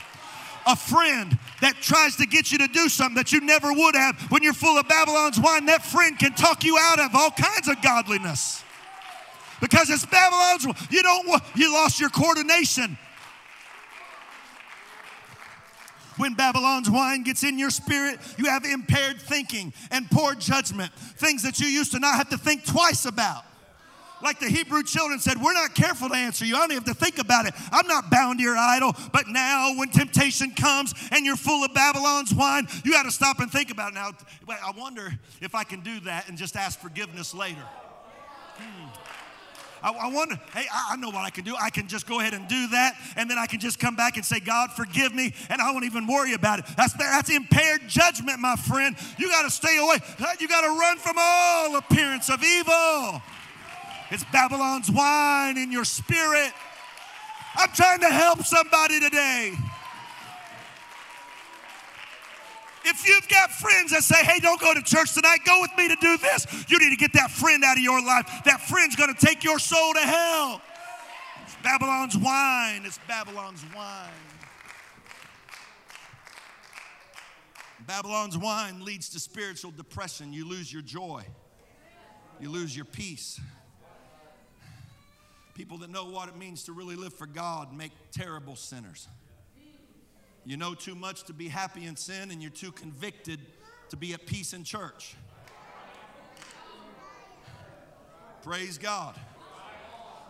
[0.66, 4.18] a friend that tries to get you to do something that you never would have
[4.30, 7.68] when you're full of Babylon's wine, that friend can talk you out of all kinds
[7.68, 8.62] of godliness.
[9.60, 12.98] Because it's Babylon's you don't you lost your coordination.
[16.16, 21.42] When Babylon's wine gets in your spirit, you have impaired thinking and poor judgment, things
[21.42, 23.44] that you used to not have to think twice about
[24.22, 26.56] like the Hebrew children said, We're not careful to answer you.
[26.56, 27.54] I don't even have to think about it.
[27.70, 28.94] I'm not bound to your idol.
[29.12, 33.40] But now, when temptation comes and you're full of Babylon's wine, you got to stop
[33.40, 33.94] and think about it.
[33.94, 34.12] Now,
[34.48, 37.64] I wonder if I can do that and just ask forgiveness later.
[38.56, 38.88] Hmm.
[39.84, 41.56] I, wonder, hey, I know what I can do.
[41.60, 44.16] I can just go ahead and do that, and then I can just come back
[44.16, 46.66] and say, God, forgive me, and I won't even worry about it.
[46.76, 48.94] That's, that's impaired judgment, my friend.
[49.18, 49.98] You got to stay away.
[50.38, 53.20] You got to run from all appearance of evil.
[54.12, 56.52] It's Babylon's wine in your spirit.
[57.56, 59.54] I'm trying to help somebody today.
[62.84, 65.88] If you've got friends that say, hey, don't go to church tonight, go with me
[65.88, 68.26] to do this, you need to get that friend out of your life.
[68.44, 70.60] That friend's gonna take your soul to hell.
[71.44, 72.82] It's Babylon's wine.
[72.84, 74.10] It's Babylon's wine.
[77.86, 80.34] Babylon's wine leads to spiritual depression.
[80.34, 81.24] You lose your joy,
[82.40, 83.40] you lose your peace.
[85.54, 89.08] People that know what it means to really live for God make terrible sinners.
[90.44, 93.38] You know too much to be happy in sin, and you're too convicted
[93.90, 95.14] to be at peace in church.
[98.42, 99.14] Praise God.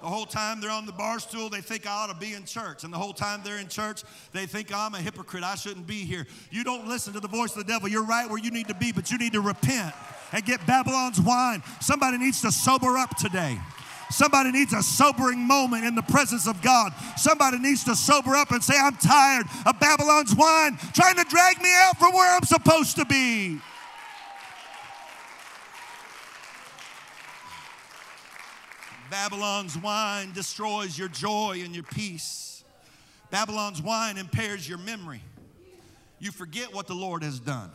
[0.03, 2.45] The whole time they're on the bar stool, they think I ought to be in
[2.45, 2.83] church.
[2.83, 4.03] And the whole time they're in church,
[4.33, 5.45] they think I'm a hypocrite.
[5.45, 6.27] I shouldn't be here.
[6.51, 7.89] You don't listen to the voice of the devil.
[7.89, 9.95] You're right where you need to be, but you need to repent
[10.33, 11.63] and get Babylon's wine.
[11.81, 13.61] Somebody needs to sober up today.
[14.13, 16.93] Somebody needs a sobering moment in the presence of God.
[17.17, 21.61] Somebody needs to sober up and say, I'm tired of Babylon's wine trying to drag
[21.63, 23.59] me out from where I'm supposed to be.
[29.11, 32.65] Babylon's wine destroys your joy and your peace.
[33.31, 35.23] Babylon's wine impairs your memory.
[36.19, 37.71] You forget what the Lord has done.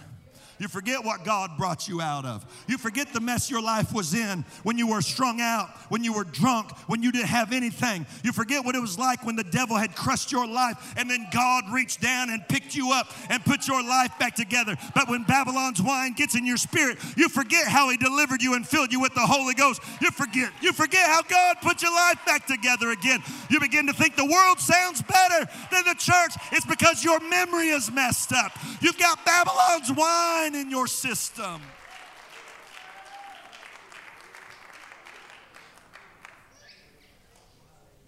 [0.60, 2.45] You forget what God brought you out of.
[2.68, 6.14] You forget the mess your life was in when you were strung out, when you
[6.14, 8.05] were drunk, when you didn't have anything.
[8.24, 11.28] You forget what it was like when the devil had crushed your life and then
[11.32, 14.76] God reached down and picked you up and put your life back together.
[14.95, 18.68] But when Babylon's wine gets in your spirit, you forget how he delivered you and
[18.68, 19.82] filled you with the Holy Ghost.
[20.01, 20.51] You forget.
[20.62, 23.22] You forget how God put your life back together again.
[23.49, 26.34] You begin to think the world sounds better than the church.
[26.51, 28.51] It's because your memory is messed up.
[28.82, 31.62] You've got Babylon's wine in your system.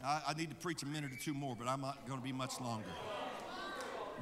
[0.04, 2.24] I, I need to preach a minute or two more, but I'm not going to
[2.24, 2.90] be much longer.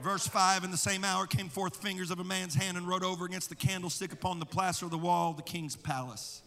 [0.02, 3.04] Verse 5 In the same hour came forth fingers of a man's hand and wrote
[3.04, 6.42] over against the candlestick upon the plaster of the wall of the king's palace.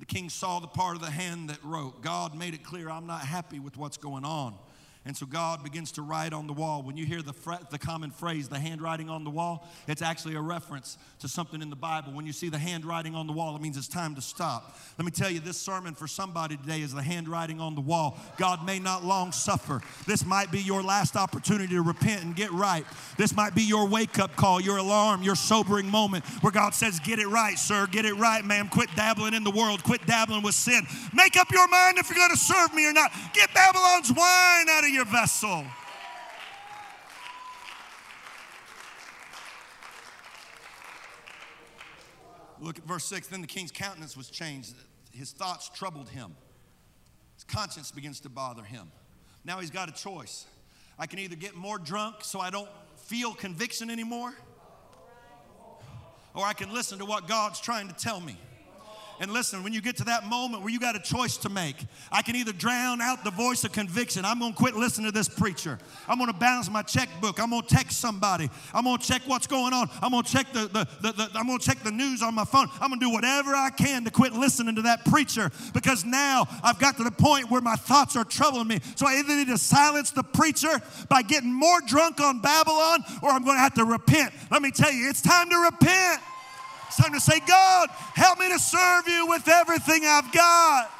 [0.00, 2.02] The king saw the part of the hand that wrote.
[2.02, 4.54] God made it clear, I'm not happy with what's going on.
[5.10, 6.84] And so God begins to write on the wall.
[6.84, 7.34] When you hear the,
[7.72, 11.68] the common phrase, the handwriting on the wall, it's actually a reference to something in
[11.68, 12.12] the Bible.
[12.12, 14.78] When you see the handwriting on the wall, it means it's time to stop.
[14.98, 18.20] Let me tell you, this sermon for somebody today is the handwriting on the wall.
[18.36, 19.82] God may not long suffer.
[20.06, 22.86] This might be your last opportunity to repent and get right.
[23.16, 27.00] This might be your wake up call, your alarm, your sobering moment where God says,
[27.00, 27.88] Get it right, sir.
[27.90, 28.68] Get it right, ma'am.
[28.68, 29.82] Quit dabbling in the world.
[29.82, 30.86] Quit dabbling with sin.
[31.12, 33.10] Make up your mind if you're going to serve me or not.
[33.34, 35.64] Get Babylon's wine out of your vessel.
[42.60, 43.28] Look at verse 6.
[43.28, 44.74] Then the king's countenance was changed.
[45.12, 46.36] His thoughts troubled him.
[47.34, 48.92] His conscience begins to bother him.
[49.44, 50.46] Now he's got a choice.
[50.98, 54.34] I can either get more drunk so I don't feel conviction anymore,
[56.34, 58.36] or I can listen to what God's trying to tell me.
[59.20, 61.76] And listen, when you get to that moment where you got a choice to make,
[62.10, 64.24] I can either drown out the voice of conviction.
[64.24, 65.78] I'm going to quit listening to this preacher.
[66.08, 67.38] I'm going to balance my checkbook.
[67.38, 68.48] I'm going to text somebody.
[68.72, 69.90] I'm going to check what's going on.
[70.00, 72.34] I'm going to check the, the, the, the I'm going to check the news on
[72.34, 72.68] my phone.
[72.80, 76.46] I'm going to do whatever I can to quit listening to that preacher because now
[76.62, 78.80] I've got to the point where my thoughts are troubling me.
[78.96, 83.28] So I either need to silence the preacher by getting more drunk on Babylon or
[83.28, 84.32] I'm going to have to repent.
[84.50, 86.22] Let me tell you, it's time to repent.
[86.90, 90.90] It's time to say, God, help me to serve you with everything I've got.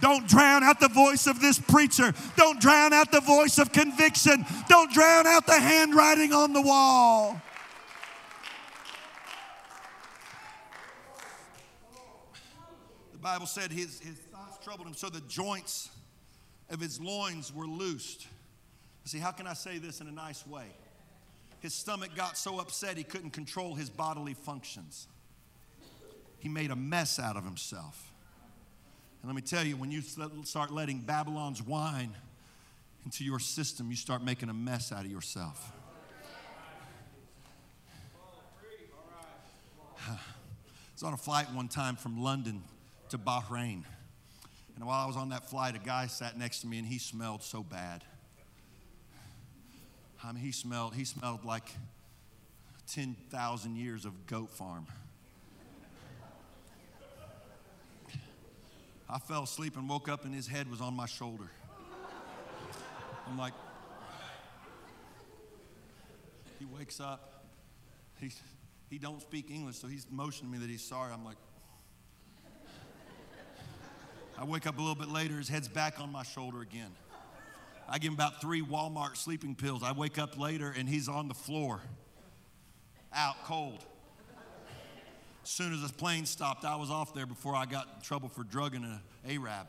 [0.00, 2.12] Don't drown out the voice of this preacher.
[2.36, 4.44] Don't drown out the voice of conviction.
[4.68, 7.40] Don't drown out the handwriting on the wall.
[13.12, 15.90] The Bible said his, his thoughts troubled him, so the joints
[16.70, 18.26] of his loins were loosed.
[19.04, 20.66] See, how can I say this in a nice way?
[21.62, 25.06] His stomach got so upset he couldn't control his bodily functions.
[26.40, 28.12] He made a mess out of himself.
[29.22, 30.02] And let me tell you, when you
[30.42, 32.16] start letting Babylon's wine
[33.04, 35.72] into your system, you start making a mess out of yourself.
[40.08, 40.18] I
[40.94, 42.64] was on a flight one time from London
[43.10, 43.84] to Bahrain.
[44.74, 46.98] And while I was on that flight, a guy sat next to me and he
[46.98, 48.02] smelled so bad.
[50.24, 51.68] I mean, he smelled, he smelled like
[52.92, 54.86] 10,000 years of goat farm.
[59.08, 61.50] I fell asleep and woke up and his head was on my shoulder.
[63.28, 63.52] I'm like,
[66.58, 67.44] he wakes up.
[68.20, 68.40] He's,
[68.88, 71.12] he don't speak English, so he's motioning me that he's sorry.
[71.12, 71.36] I'm like,
[74.38, 76.90] I wake up a little bit later, his head's back on my shoulder again.
[77.88, 79.82] I give him about three Walmart sleeping pills.
[79.82, 81.80] I wake up later and he's on the floor,
[83.12, 83.84] out cold.
[85.42, 88.28] As soon as the plane stopped, I was off there before I got in trouble
[88.28, 89.66] for drugging an Arab.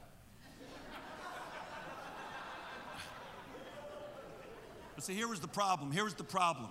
[4.96, 5.92] But see, here was the problem.
[5.92, 6.70] Here was the problem.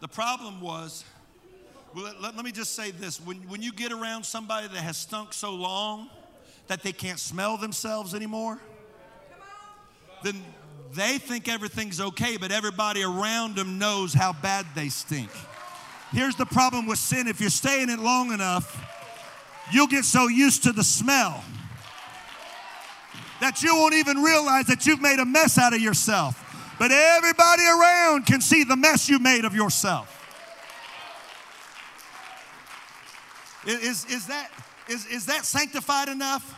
[0.00, 1.04] The problem was,
[1.94, 3.20] well, let, let, me just say this.
[3.20, 6.10] When, when you get around somebody that has stunk so long
[6.66, 8.60] that they can't smell themselves anymore,
[10.22, 10.42] then
[10.92, 15.30] they think everything's okay, but everybody around them knows how bad they stink.
[16.10, 18.84] Here's the problem with sin if you're staying it long enough,
[19.72, 21.44] you'll get so used to the smell
[23.40, 26.44] that you won't even realize that you've made a mess out of yourself.
[26.78, 30.14] But everybody around can see the mess you made of yourself.
[33.66, 34.50] Is, is, that,
[34.88, 36.54] is, is that sanctified enough?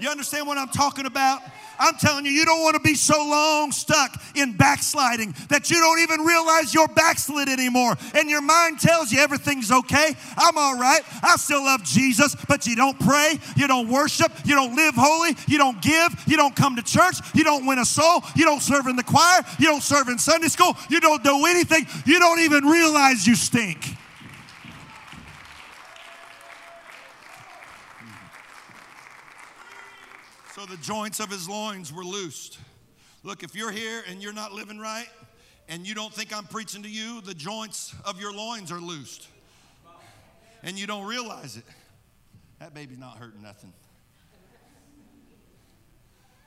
[0.00, 1.40] You understand what I'm talking about?
[1.78, 5.78] I'm telling you, you don't want to be so long stuck in backsliding that you
[5.78, 7.96] don't even realize you're backslid anymore.
[8.14, 10.16] And your mind tells you everything's okay.
[10.36, 11.02] I'm all right.
[11.22, 15.36] I still love Jesus, but you don't pray, you don't worship, you don't live holy,
[15.46, 18.62] you don't give, you don't come to church, you don't win a soul, you don't
[18.62, 22.18] serve in the choir, you don't serve in Sunday school, you don't do anything, you
[22.18, 23.96] don't even realize you stink.
[30.70, 32.58] The joints of his loins were loosed.
[33.22, 35.08] Look, if you're here and you're not living right
[35.68, 39.26] and you don't think I'm preaching to you, the joints of your loins are loosed.
[40.62, 41.64] And you don't realize it.
[42.58, 43.72] That baby's not hurting nothing.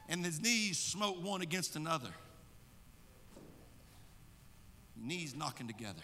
[0.10, 2.10] And his knees smote one against another.
[4.98, 6.04] Knees knocking together.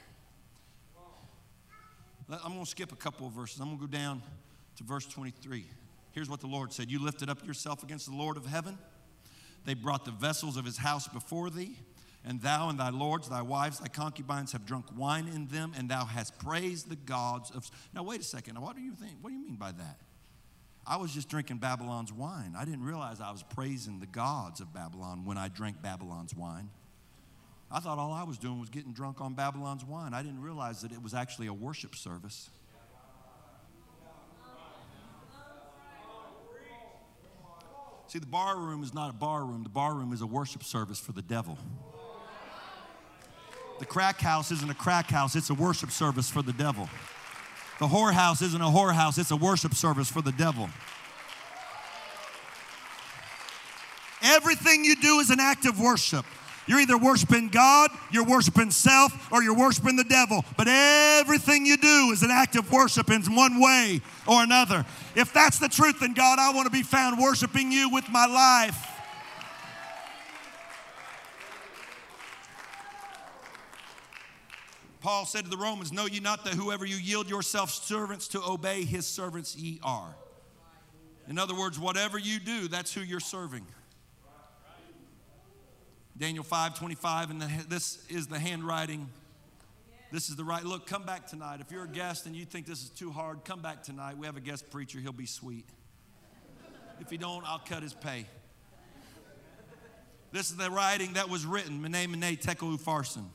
[2.30, 3.60] I'm going to skip a couple of verses.
[3.60, 4.22] I'm going to go down
[4.78, 5.66] to verse 23.
[6.18, 8.80] Here's what the Lord said You lifted up yourself against the Lord of heaven.
[9.66, 11.78] They brought the vessels of his house before thee,
[12.26, 15.88] and thou and thy lords, thy wives, thy concubines have drunk wine in them, and
[15.88, 17.70] thou hast praised the gods of.
[17.94, 18.60] Now, wait a second.
[18.60, 19.18] What do you think?
[19.22, 20.00] What do you mean by that?
[20.88, 22.56] I was just drinking Babylon's wine.
[22.58, 26.72] I didn't realize I was praising the gods of Babylon when I drank Babylon's wine.
[27.70, 30.16] I thought all I was doing was getting drunk on Babylon's wine.
[30.16, 32.50] I didn't realize that it was actually a worship service.
[38.08, 40.64] See, the bar room is not a bar room, the bar room is a worship
[40.64, 41.58] service for the devil.
[43.80, 46.90] The crack house isn't a crack house, it's a worship service for the devil.
[47.80, 50.70] The whorehouse isn't a whorehouse, it's a worship service for the devil.
[54.24, 56.26] Everything you do is an act of worship.
[56.66, 60.44] You're either worshiping God, you're worshiping self, or you're worshiping the devil.
[60.58, 64.86] But everything you do is an act of worship in one way or another.
[65.18, 68.28] If that's the truth, then God, I want to be found worshiping you with my
[68.28, 68.88] life.
[75.02, 78.44] Paul said to the Romans, Know ye not that whoever you yield yourself servants to
[78.44, 80.16] obey, his servants ye are.
[81.28, 83.66] In other words, whatever you do, that's who you're serving.
[86.16, 89.10] Daniel 5 25, and the, this is the handwriting.
[90.12, 90.64] This is the right.
[90.64, 91.60] Look, come back tonight.
[91.60, 94.18] If you're a guest and you think this is too hard, come back tonight.
[94.18, 95.66] We have a guest preacher, he'll be sweet.
[97.00, 98.26] If he don't, I'll cut his pay.
[100.32, 103.26] This is the writing that was written, Mene, Mene, Tekel, Upharsin.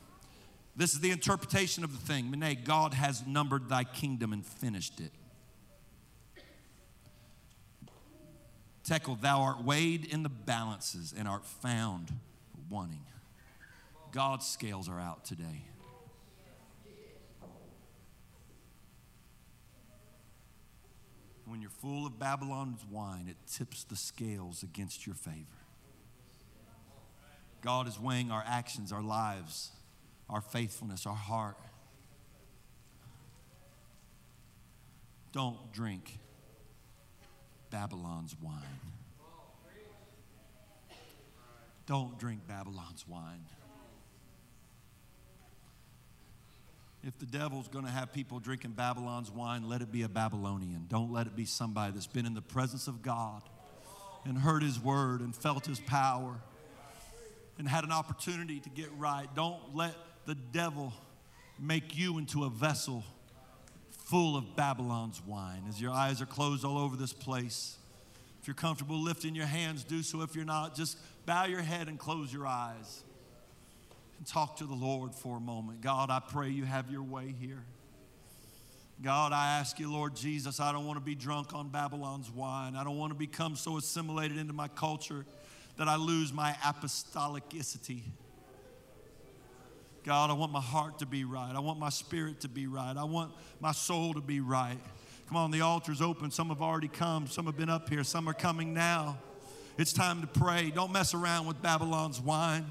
[0.75, 2.31] This is the interpretation of the thing.
[2.31, 5.11] Mene, God has numbered thy kingdom and finished it.
[8.83, 12.11] Tekel, thou art weighed in the balances and art found
[12.69, 13.05] wanting.
[14.11, 15.63] God's scales are out today.
[21.53, 25.45] When you're full of Babylon's wine, it tips the scales against your favor.
[27.61, 29.69] God is weighing our actions, our lives,
[30.31, 31.55] our faithfulness, our heart.
[35.31, 36.17] Don't drink
[37.69, 38.79] Babylon's wine.
[41.85, 43.45] Don't drink Babylon's wine.
[47.05, 50.85] If the devil's going to have people drinking Babylon's wine, let it be a Babylonian.
[50.87, 53.41] Don't let it be somebody that's been in the presence of God
[54.23, 56.39] and heard his word and felt his power
[57.57, 59.27] and had an opportunity to get right.
[59.35, 59.95] Don't let
[60.25, 60.93] the devil
[61.59, 63.03] make you into a vessel
[64.05, 65.63] full of Babylon's wine.
[65.67, 67.77] As your eyes are closed all over this place,
[68.41, 70.21] if you're comfortable lifting your hands, do so.
[70.21, 73.03] If you're not, just bow your head and close your eyes
[74.23, 75.81] and talk to the Lord for a moment.
[75.81, 77.61] God, I pray you have your way here.
[79.01, 82.77] God, I ask you, Lord Jesus, I don't want to be drunk on Babylon's wine.
[82.77, 85.25] I don't want to become so assimilated into my culture
[85.75, 88.03] that I lose my apostolicity.
[90.05, 91.51] God, I want my heart to be right.
[91.53, 92.95] I want my spirit to be right.
[92.95, 94.79] I want my soul to be right.
[95.27, 96.31] Come on, the altar's open.
[96.31, 99.17] Some have already come, some have been up here, some are coming now.
[99.77, 100.71] It's time to pray.
[100.73, 102.67] Don't mess around with Babylon's wine.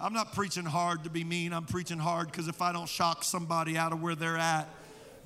[0.00, 1.52] I'm not preaching hard to be mean.
[1.52, 4.68] I'm preaching hard because if I don't shock somebody out of where they're at,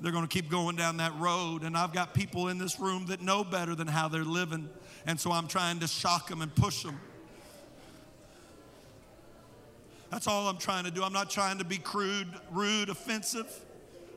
[0.01, 1.61] they're going to keep going down that road.
[1.61, 4.67] And I've got people in this room that know better than how they're living.
[5.05, 6.99] And so I'm trying to shock them and push them.
[10.09, 11.03] That's all I'm trying to do.
[11.03, 13.47] I'm not trying to be crude, rude, offensive.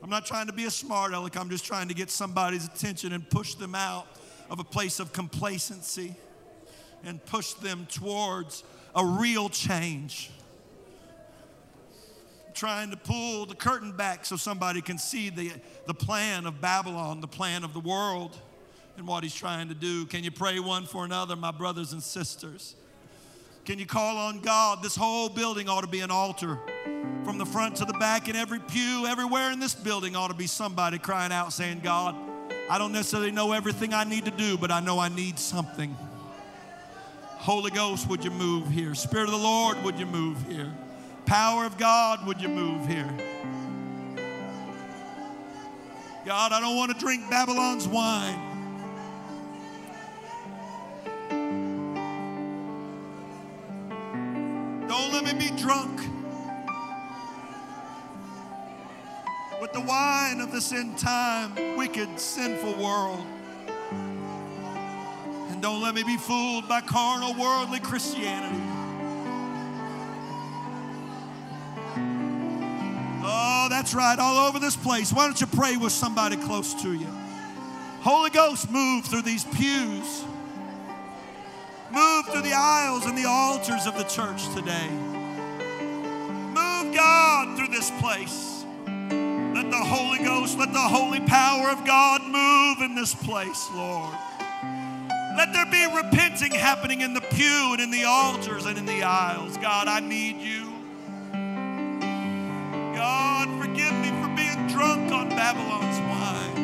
[0.03, 1.37] I'm not trying to be a smart aleck.
[1.37, 4.07] I'm just trying to get somebody's attention and push them out
[4.49, 6.15] of a place of complacency
[7.03, 8.63] and push them towards
[8.95, 10.31] a real change.
[12.57, 15.51] Trying to pull the curtain back so somebody can see the,
[15.85, 18.35] the plan of Babylon, the plan of the world,
[18.97, 20.07] and what he's trying to do.
[20.07, 22.75] Can you pray one for another, my brothers and sisters?
[23.63, 24.81] Can you call on God?
[24.81, 26.57] This whole building ought to be an altar.
[27.23, 30.33] From the front to the back, in every pew, everywhere in this building ought to
[30.33, 32.15] be somebody crying out saying, God,
[32.71, 35.95] I don't necessarily know everything I need to do, but I know I need something.
[37.37, 38.95] Holy Ghost, would you move here?
[38.95, 40.73] Spirit of the Lord, would you move here?
[41.27, 43.13] Power of God, would you move here?
[46.25, 48.39] God, I don't want to drink Babylon's wine.
[54.87, 55.99] Don't let me be drunk
[59.59, 63.25] with the wine of this end time, wicked, sinful world.
[65.49, 68.76] And don't let me be fooled by carnal, worldly Christianity.
[73.29, 75.11] Oh, that's right, all over this place.
[75.11, 77.07] Why don't you pray with somebody close to you?
[77.99, 80.23] Holy Ghost, move through these pews.
[81.91, 84.87] Move through the aisles and the altars of the church today.
[86.53, 88.63] Move, God, through this place.
[88.85, 94.13] Let the Holy Ghost, let the holy power of God move in this place, Lord.
[95.35, 99.03] Let there be repenting happening in the pew and in the altars and in the
[99.03, 99.57] aisles.
[99.57, 100.76] God, I need you.
[102.97, 106.56] God, forgive me for being drunk on Babylon's wine.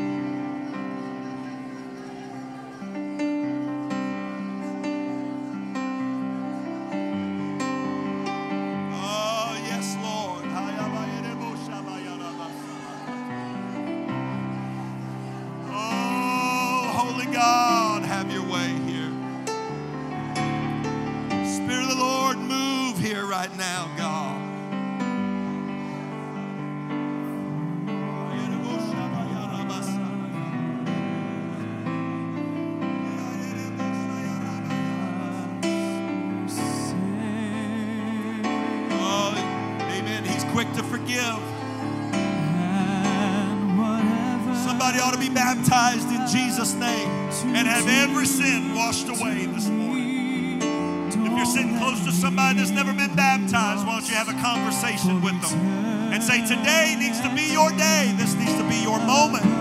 [45.64, 47.09] Baptized in Jesus' name
[47.55, 50.61] and have every sin washed away this morning.
[51.07, 54.34] If you're sitting close to somebody that's never been baptized, why don't you have a
[54.41, 55.59] conversation with them
[56.11, 58.14] and say, Today needs to be your day.
[58.18, 59.53] This needs to be your moment.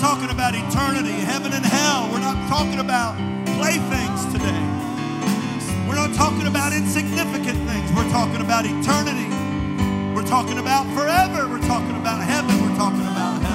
[0.00, 2.08] Talking about eternity, heaven and hell.
[2.10, 3.16] We're not talking about
[3.58, 4.64] playthings today.
[5.86, 7.92] We're not talking about insignificant things.
[7.92, 9.28] We're talking about eternity.
[10.14, 11.46] We're talking about forever.
[11.48, 12.50] We're talking about heaven.
[12.62, 13.49] We're talking about hell.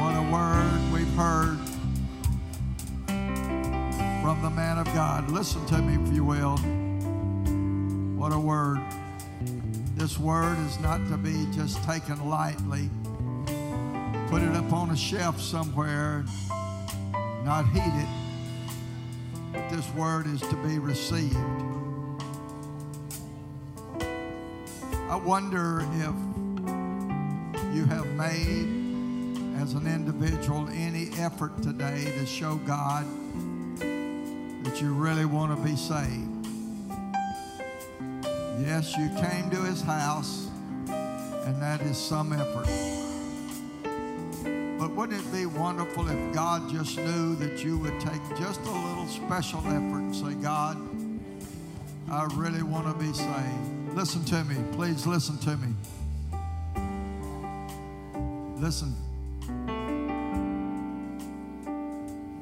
[0.00, 1.58] What a word we've heard
[4.22, 5.30] from the man of God.
[5.30, 6.56] Listen to me, if you will.
[8.16, 8.80] What a word.
[9.96, 12.88] This word is not to be just taken lightly,
[14.28, 16.24] put it up on a shelf somewhere,
[17.44, 18.06] not heed
[19.52, 19.70] it.
[19.70, 21.36] This word is to be received.
[25.10, 26.14] I wonder if
[27.74, 28.79] you have made,
[29.60, 33.04] as an individual, any effort today to show God
[34.64, 36.46] that you really want to be saved.
[38.58, 40.48] Yes, you came to his house,
[40.88, 42.66] and that is some effort.
[44.78, 48.70] But wouldn't it be wonderful if God just knew that you would take just a
[48.70, 50.78] little special effort and say, God,
[52.10, 53.94] I really want to be saved.
[53.94, 54.56] Listen to me.
[54.72, 55.74] Please listen to me.
[58.56, 58.94] Listen.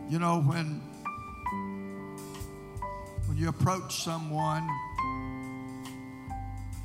[0.09, 0.81] You know, when,
[3.27, 4.67] when you approach someone,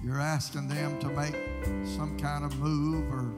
[0.03, 1.33] you're asking them to make
[1.85, 3.31] some kind of move or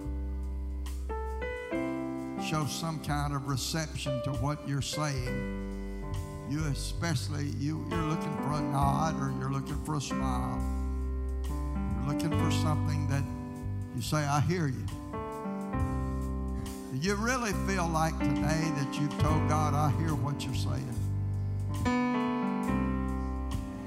[2.44, 6.04] show some kind of reception to what you're saying.
[6.50, 10.60] You especially, you, you're looking for a nod or you're looking for a smile.
[11.44, 13.24] You're looking for something that
[13.96, 14.84] you say, I hear you.
[16.96, 20.96] Do you really feel like today that you've told God, I hear what you're saying?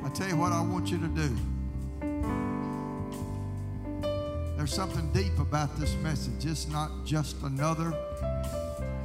[0.05, 1.35] I tell you what I want you to do.
[4.59, 6.45] There's something deep about this message.
[6.45, 7.95] It's not just another,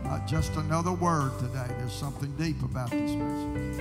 [0.03, 1.67] not just another word today.
[1.77, 3.77] There's something deep about this message.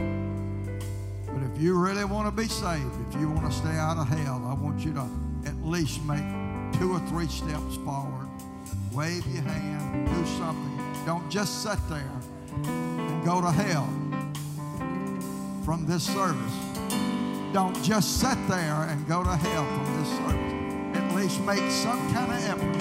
[1.27, 4.07] But if you really want to be saved, if you want to stay out of
[4.07, 5.09] hell, I want you to
[5.47, 6.23] at least make
[6.79, 8.22] two or three steps forward.
[8.93, 11.05] Wave your hand, do something.
[11.07, 12.13] Don't just sit there
[12.65, 13.89] and go to hell
[15.65, 16.53] from this service.
[17.53, 20.97] Don't just sit there and go to hell from this service.
[20.97, 22.81] At least make some kind of effort.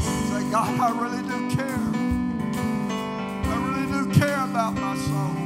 [0.00, 1.80] Say, God, I really do care.
[3.44, 5.36] I really do care about my soul.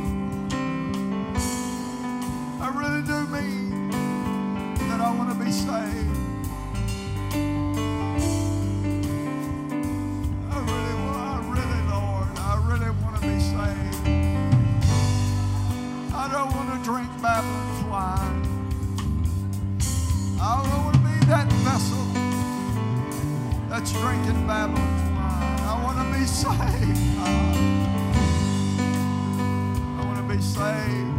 [2.60, 3.90] I really do mean
[4.88, 6.15] that I want to be saved.
[17.26, 18.42] Babylon's wine.
[20.40, 22.04] I want to be that vessel
[23.68, 25.60] that's drinking Babylon's wine.
[25.66, 27.16] I want to be saved.
[27.16, 27.56] God.
[29.98, 31.14] I want to be saved.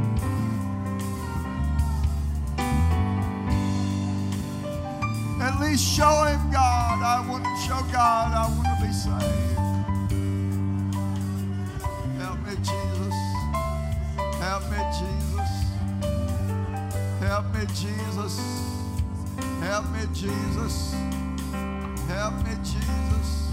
[5.41, 7.03] At least show him God.
[7.03, 9.56] I want to show God I want to be saved.
[17.37, 18.41] Help me, Jesus.
[19.61, 20.95] Help me, Jesus.
[22.07, 23.46] Help me, Jesus.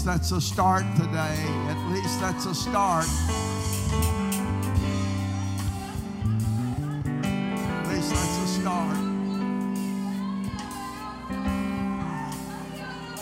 [0.00, 1.36] Least that's a start today.
[1.68, 3.04] At least that's a start.
[7.74, 8.96] At least that's a start.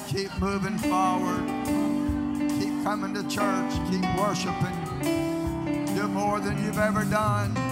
[0.07, 1.49] Keep moving forward.
[2.61, 3.73] Keep coming to church.
[3.91, 4.77] Keep worshiping.
[5.97, 7.68] Do more than you've ever done.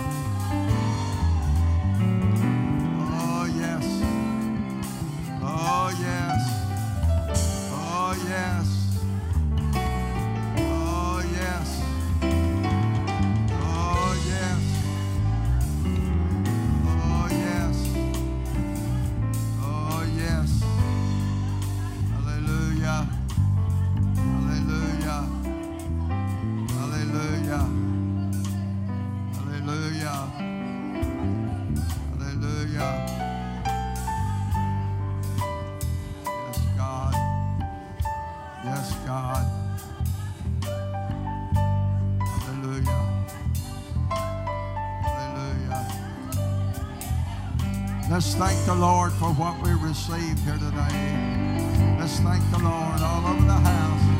[48.27, 51.97] Let's thank the Lord for what we received here today.
[51.97, 54.16] Let's thank the Lord all over the house.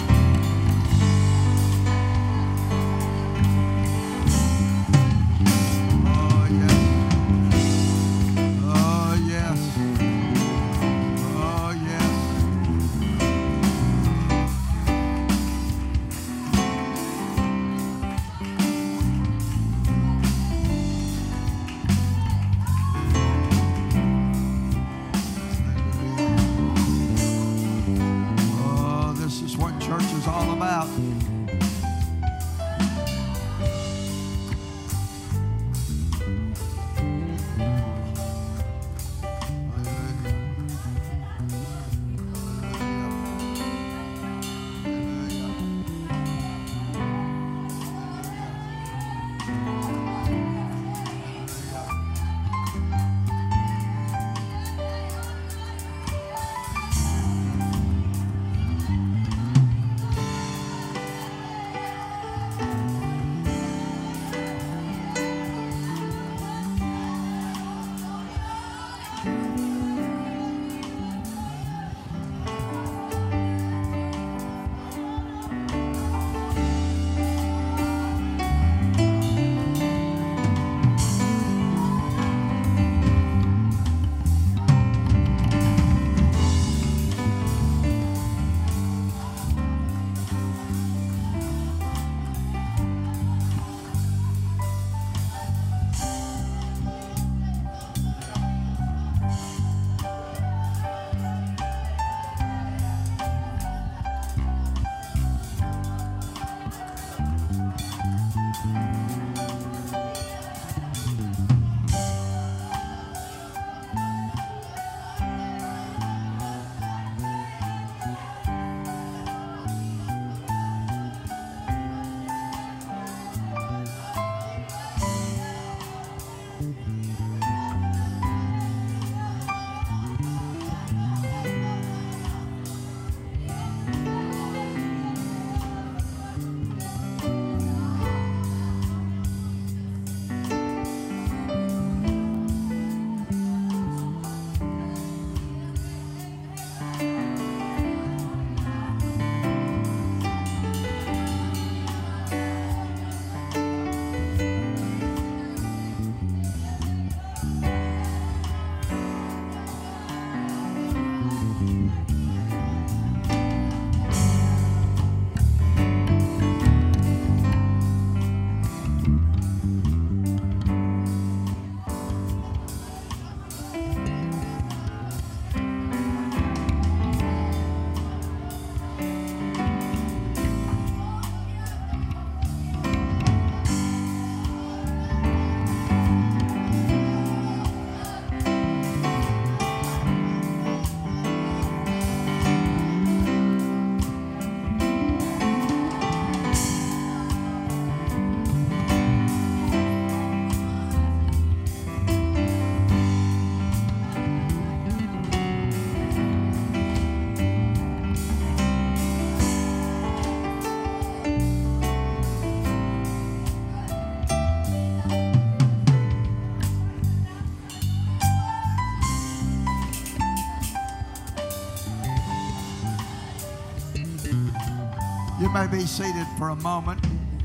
[225.57, 227.01] May be seated for a moment.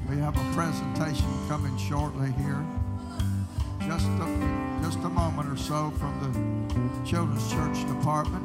[0.10, 2.62] We have a presentation coming shortly here.
[3.88, 8.44] Just a, just a moment or so from the Children's Church Department.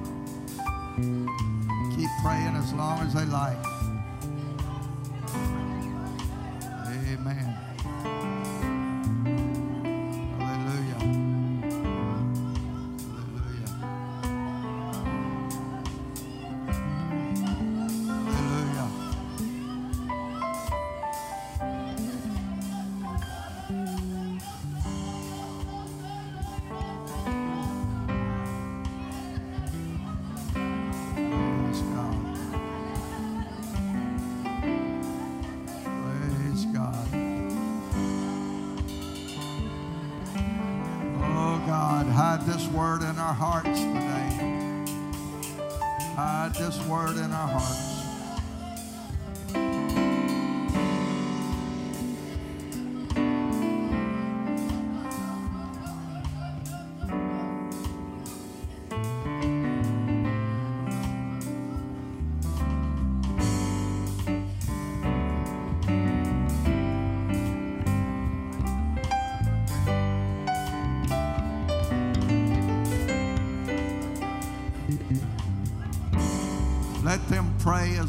[1.96, 3.75] Keep praying as long as they like.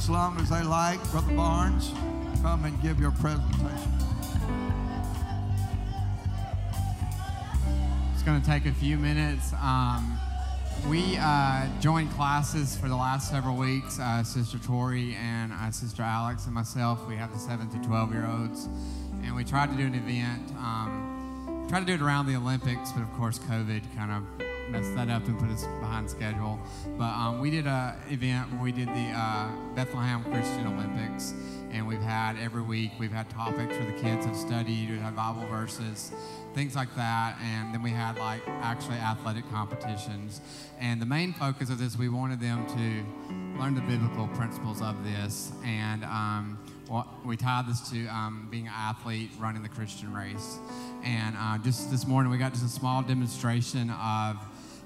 [0.07, 1.03] As long as they like.
[1.11, 1.91] Brother Barnes,
[2.41, 3.91] come and give your presentation.
[8.13, 9.51] It's going to take a few minutes.
[9.61, 10.17] Um,
[10.87, 13.99] We uh, joined classes for the last several weeks.
[13.99, 18.13] Uh, Sister Tori and uh, Sister Alex and myself, we have the 7 to 12
[18.13, 18.69] year olds.
[19.23, 20.51] And we tried to do an event.
[20.51, 24.95] Um, tried to do it around the Olympics, but of course, COVID kind of messed
[24.95, 26.59] that up and put us behind schedule.
[26.97, 31.33] But um, we did an event where we did the uh, Bethlehem Christian Olympics.
[31.71, 35.15] And we've had every week, we've had topics where the kids have studied, we've had
[35.15, 36.11] Bible verses,
[36.53, 37.37] things like that.
[37.43, 40.41] And then we had like actually athletic competitions.
[40.79, 45.03] And the main focus of this, we wanted them to learn the biblical principles of
[45.03, 45.51] this.
[45.65, 46.57] And um,
[47.25, 50.57] we tied this to um, being an athlete running the Christian race.
[51.03, 54.37] And uh, just this morning, we got just a small demonstration of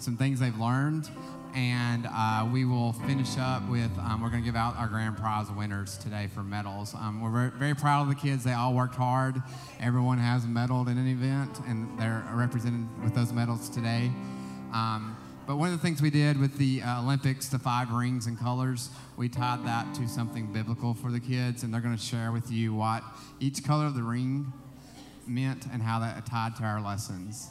[0.02, 1.10] some things they've learned.
[1.54, 5.18] And uh, we will finish up with, um, we're going to give out our grand
[5.18, 6.96] prize winners today for medals.
[6.96, 8.44] Um, we're very, very, proud of the kids.
[8.46, 9.36] They all worked hard.
[9.82, 14.12] Everyone has medaled in an event, and they're represented with those medals today.
[14.74, 18.28] Um, but one of the things we did with the uh, Olympics, the five rings
[18.28, 22.02] and colors, we tied that to something biblical for the kids, and they're going to
[22.02, 23.04] share with you what
[23.42, 24.54] each color of the ring
[25.28, 27.50] meant and how that tied to our lessons.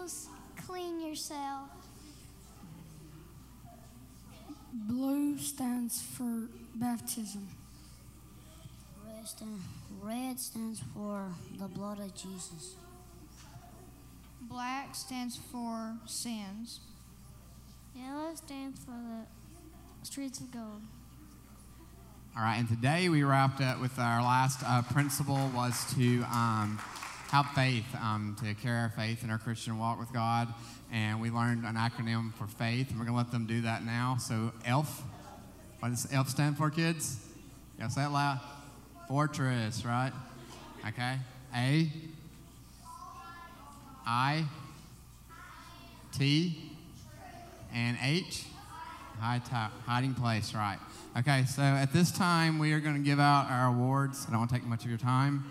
[0.00, 0.28] Equals
[0.66, 1.68] clean yourself.
[4.72, 7.48] Blue stands for baptism.
[9.06, 9.60] Red, stand,
[10.00, 11.26] red stands for
[11.58, 12.76] the blood of Jesus.
[14.42, 16.80] Black stands for sins.
[17.94, 20.82] Yellow stands for the streets of gold.
[22.36, 26.78] All right, and today we wrapped up with our last uh, principle was to um,
[27.30, 30.52] have faith, um, to carry our faith in our Christian walk with God.
[30.92, 33.84] And we learned an acronym for faith, and we're going to let them do that
[33.84, 34.16] now.
[34.18, 35.02] So, ELF.
[35.78, 37.24] What does ELF stand for, kids?
[37.78, 38.40] Yeah, say it loud.
[39.08, 40.12] Fortress, right?
[40.86, 41.16] Okay.
[41.54, 41.92] A.
[44.06, 44.44] I.
[46.12, 46.72] T.
[47.72, 48.44] And H.
[49.20, 50.78] Hiding place, right.
[51.18, 54.24] Okay, so at this time, we are going to give out our awards.
[54.26, 55.44] I don't want to take much of your time.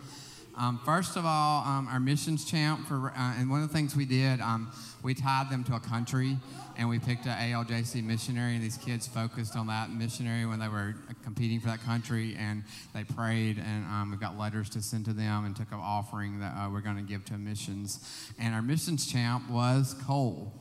[0.60, 3.95] Um, first of all, um, our missions champ for, uh, and one of the things
[3.95, 4.70] we did, um,
[5.01, 6.36] we tied them to a country,
[6.78, 10.68] and we picked an ALJC missionary, and these kids focused on that missionary when they
[10.68, 15.05] were competing for that country, and they prayed, and um, we got letters to send
[15.05, 18.30] to them, and took an offering that uh, we're going to give to missions.
[18.38, 20.51] And our missions champ was Cole.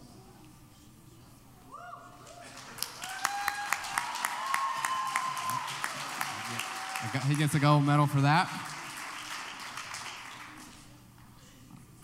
[7.27, 8.68] He gets a gold medal for that.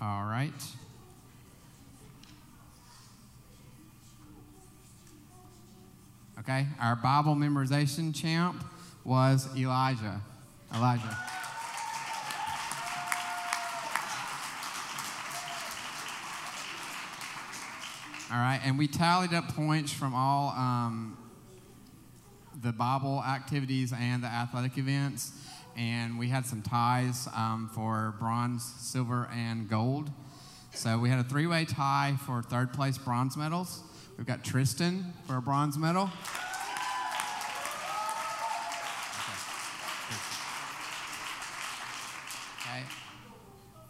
[0.05, 0.53] All right.
[6.41, 8.63] Okay, our Bible memorization champ
[9.03, 10.21] was Elijah.
[10.75, 11.19] Elijah.
[18.31, 21.17] All right, and we tallied up points from all um,
[22.63, 25.33] the Bible activities and the athletic events
[25.77, 30.11] and we had some ties um, for bronze, silver, and gold.
[30.73, 33.83] So we had a three way tie for third place bronze medals.
[34.17, 36.11] We've got Tristan for a bronze medal.
[42.61, 42.83] Okay.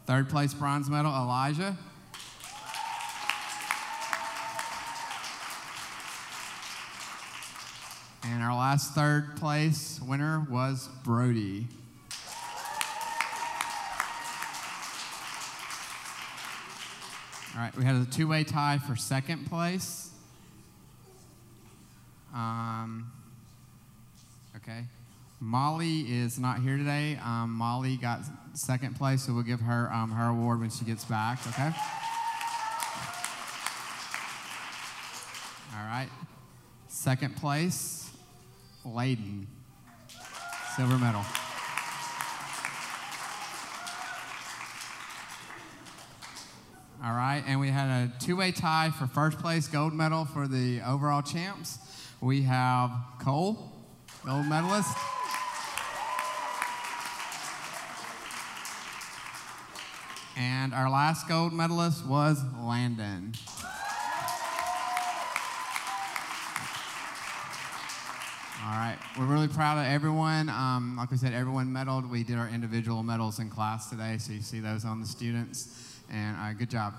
[0.07, 1.77] Third place bronze medal, Elijah.
[8.31, 11.67] And our last third place winner was Brody.
[17.55, 20.11] All right, we had a two way tie for second place.
[22.35, 23.13] Um,
[24.57, 24.85] okay.
[25.41, 27.19] Molly is not here today.
[27.23, 28.21] Um, Molly got
[28.55, 31.71] second place, so we'll give her um, her award when she gets back, okay?
[35.77, 36.09] All right.
[36.89, 38.04] Second place,
[38.85, 39.47] Layden,
[40.77, 41.25] silver medal.
[47.03, 50.49] All right, and we had a two way tie for first place gold medal for
[50.49, 51.79] the overall champs.
[52.21, 52.91] We have
[53.21, 53.73] Cole,
[54.25, 54.97] gold medalist.
[60.37, 63.35] And our last gold medalist was Landon.
[68.67, 68.97] All right.
[69.19, 70.49] We're really proud of everyone.
[70.49, 72.09] Um, like we said, everyone medaled.
[72.09, 76.01] We did our individual medals in class today, so you see those on the students.
[76.11, 76.95] And uh, good job.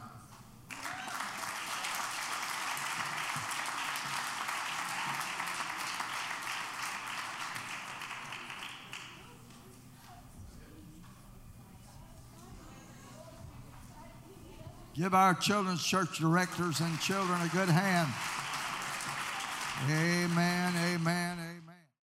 [14.95, 18.34] Give our children's church directors and children a good hand.
[19.83, 21.74] Amen, amen, amen.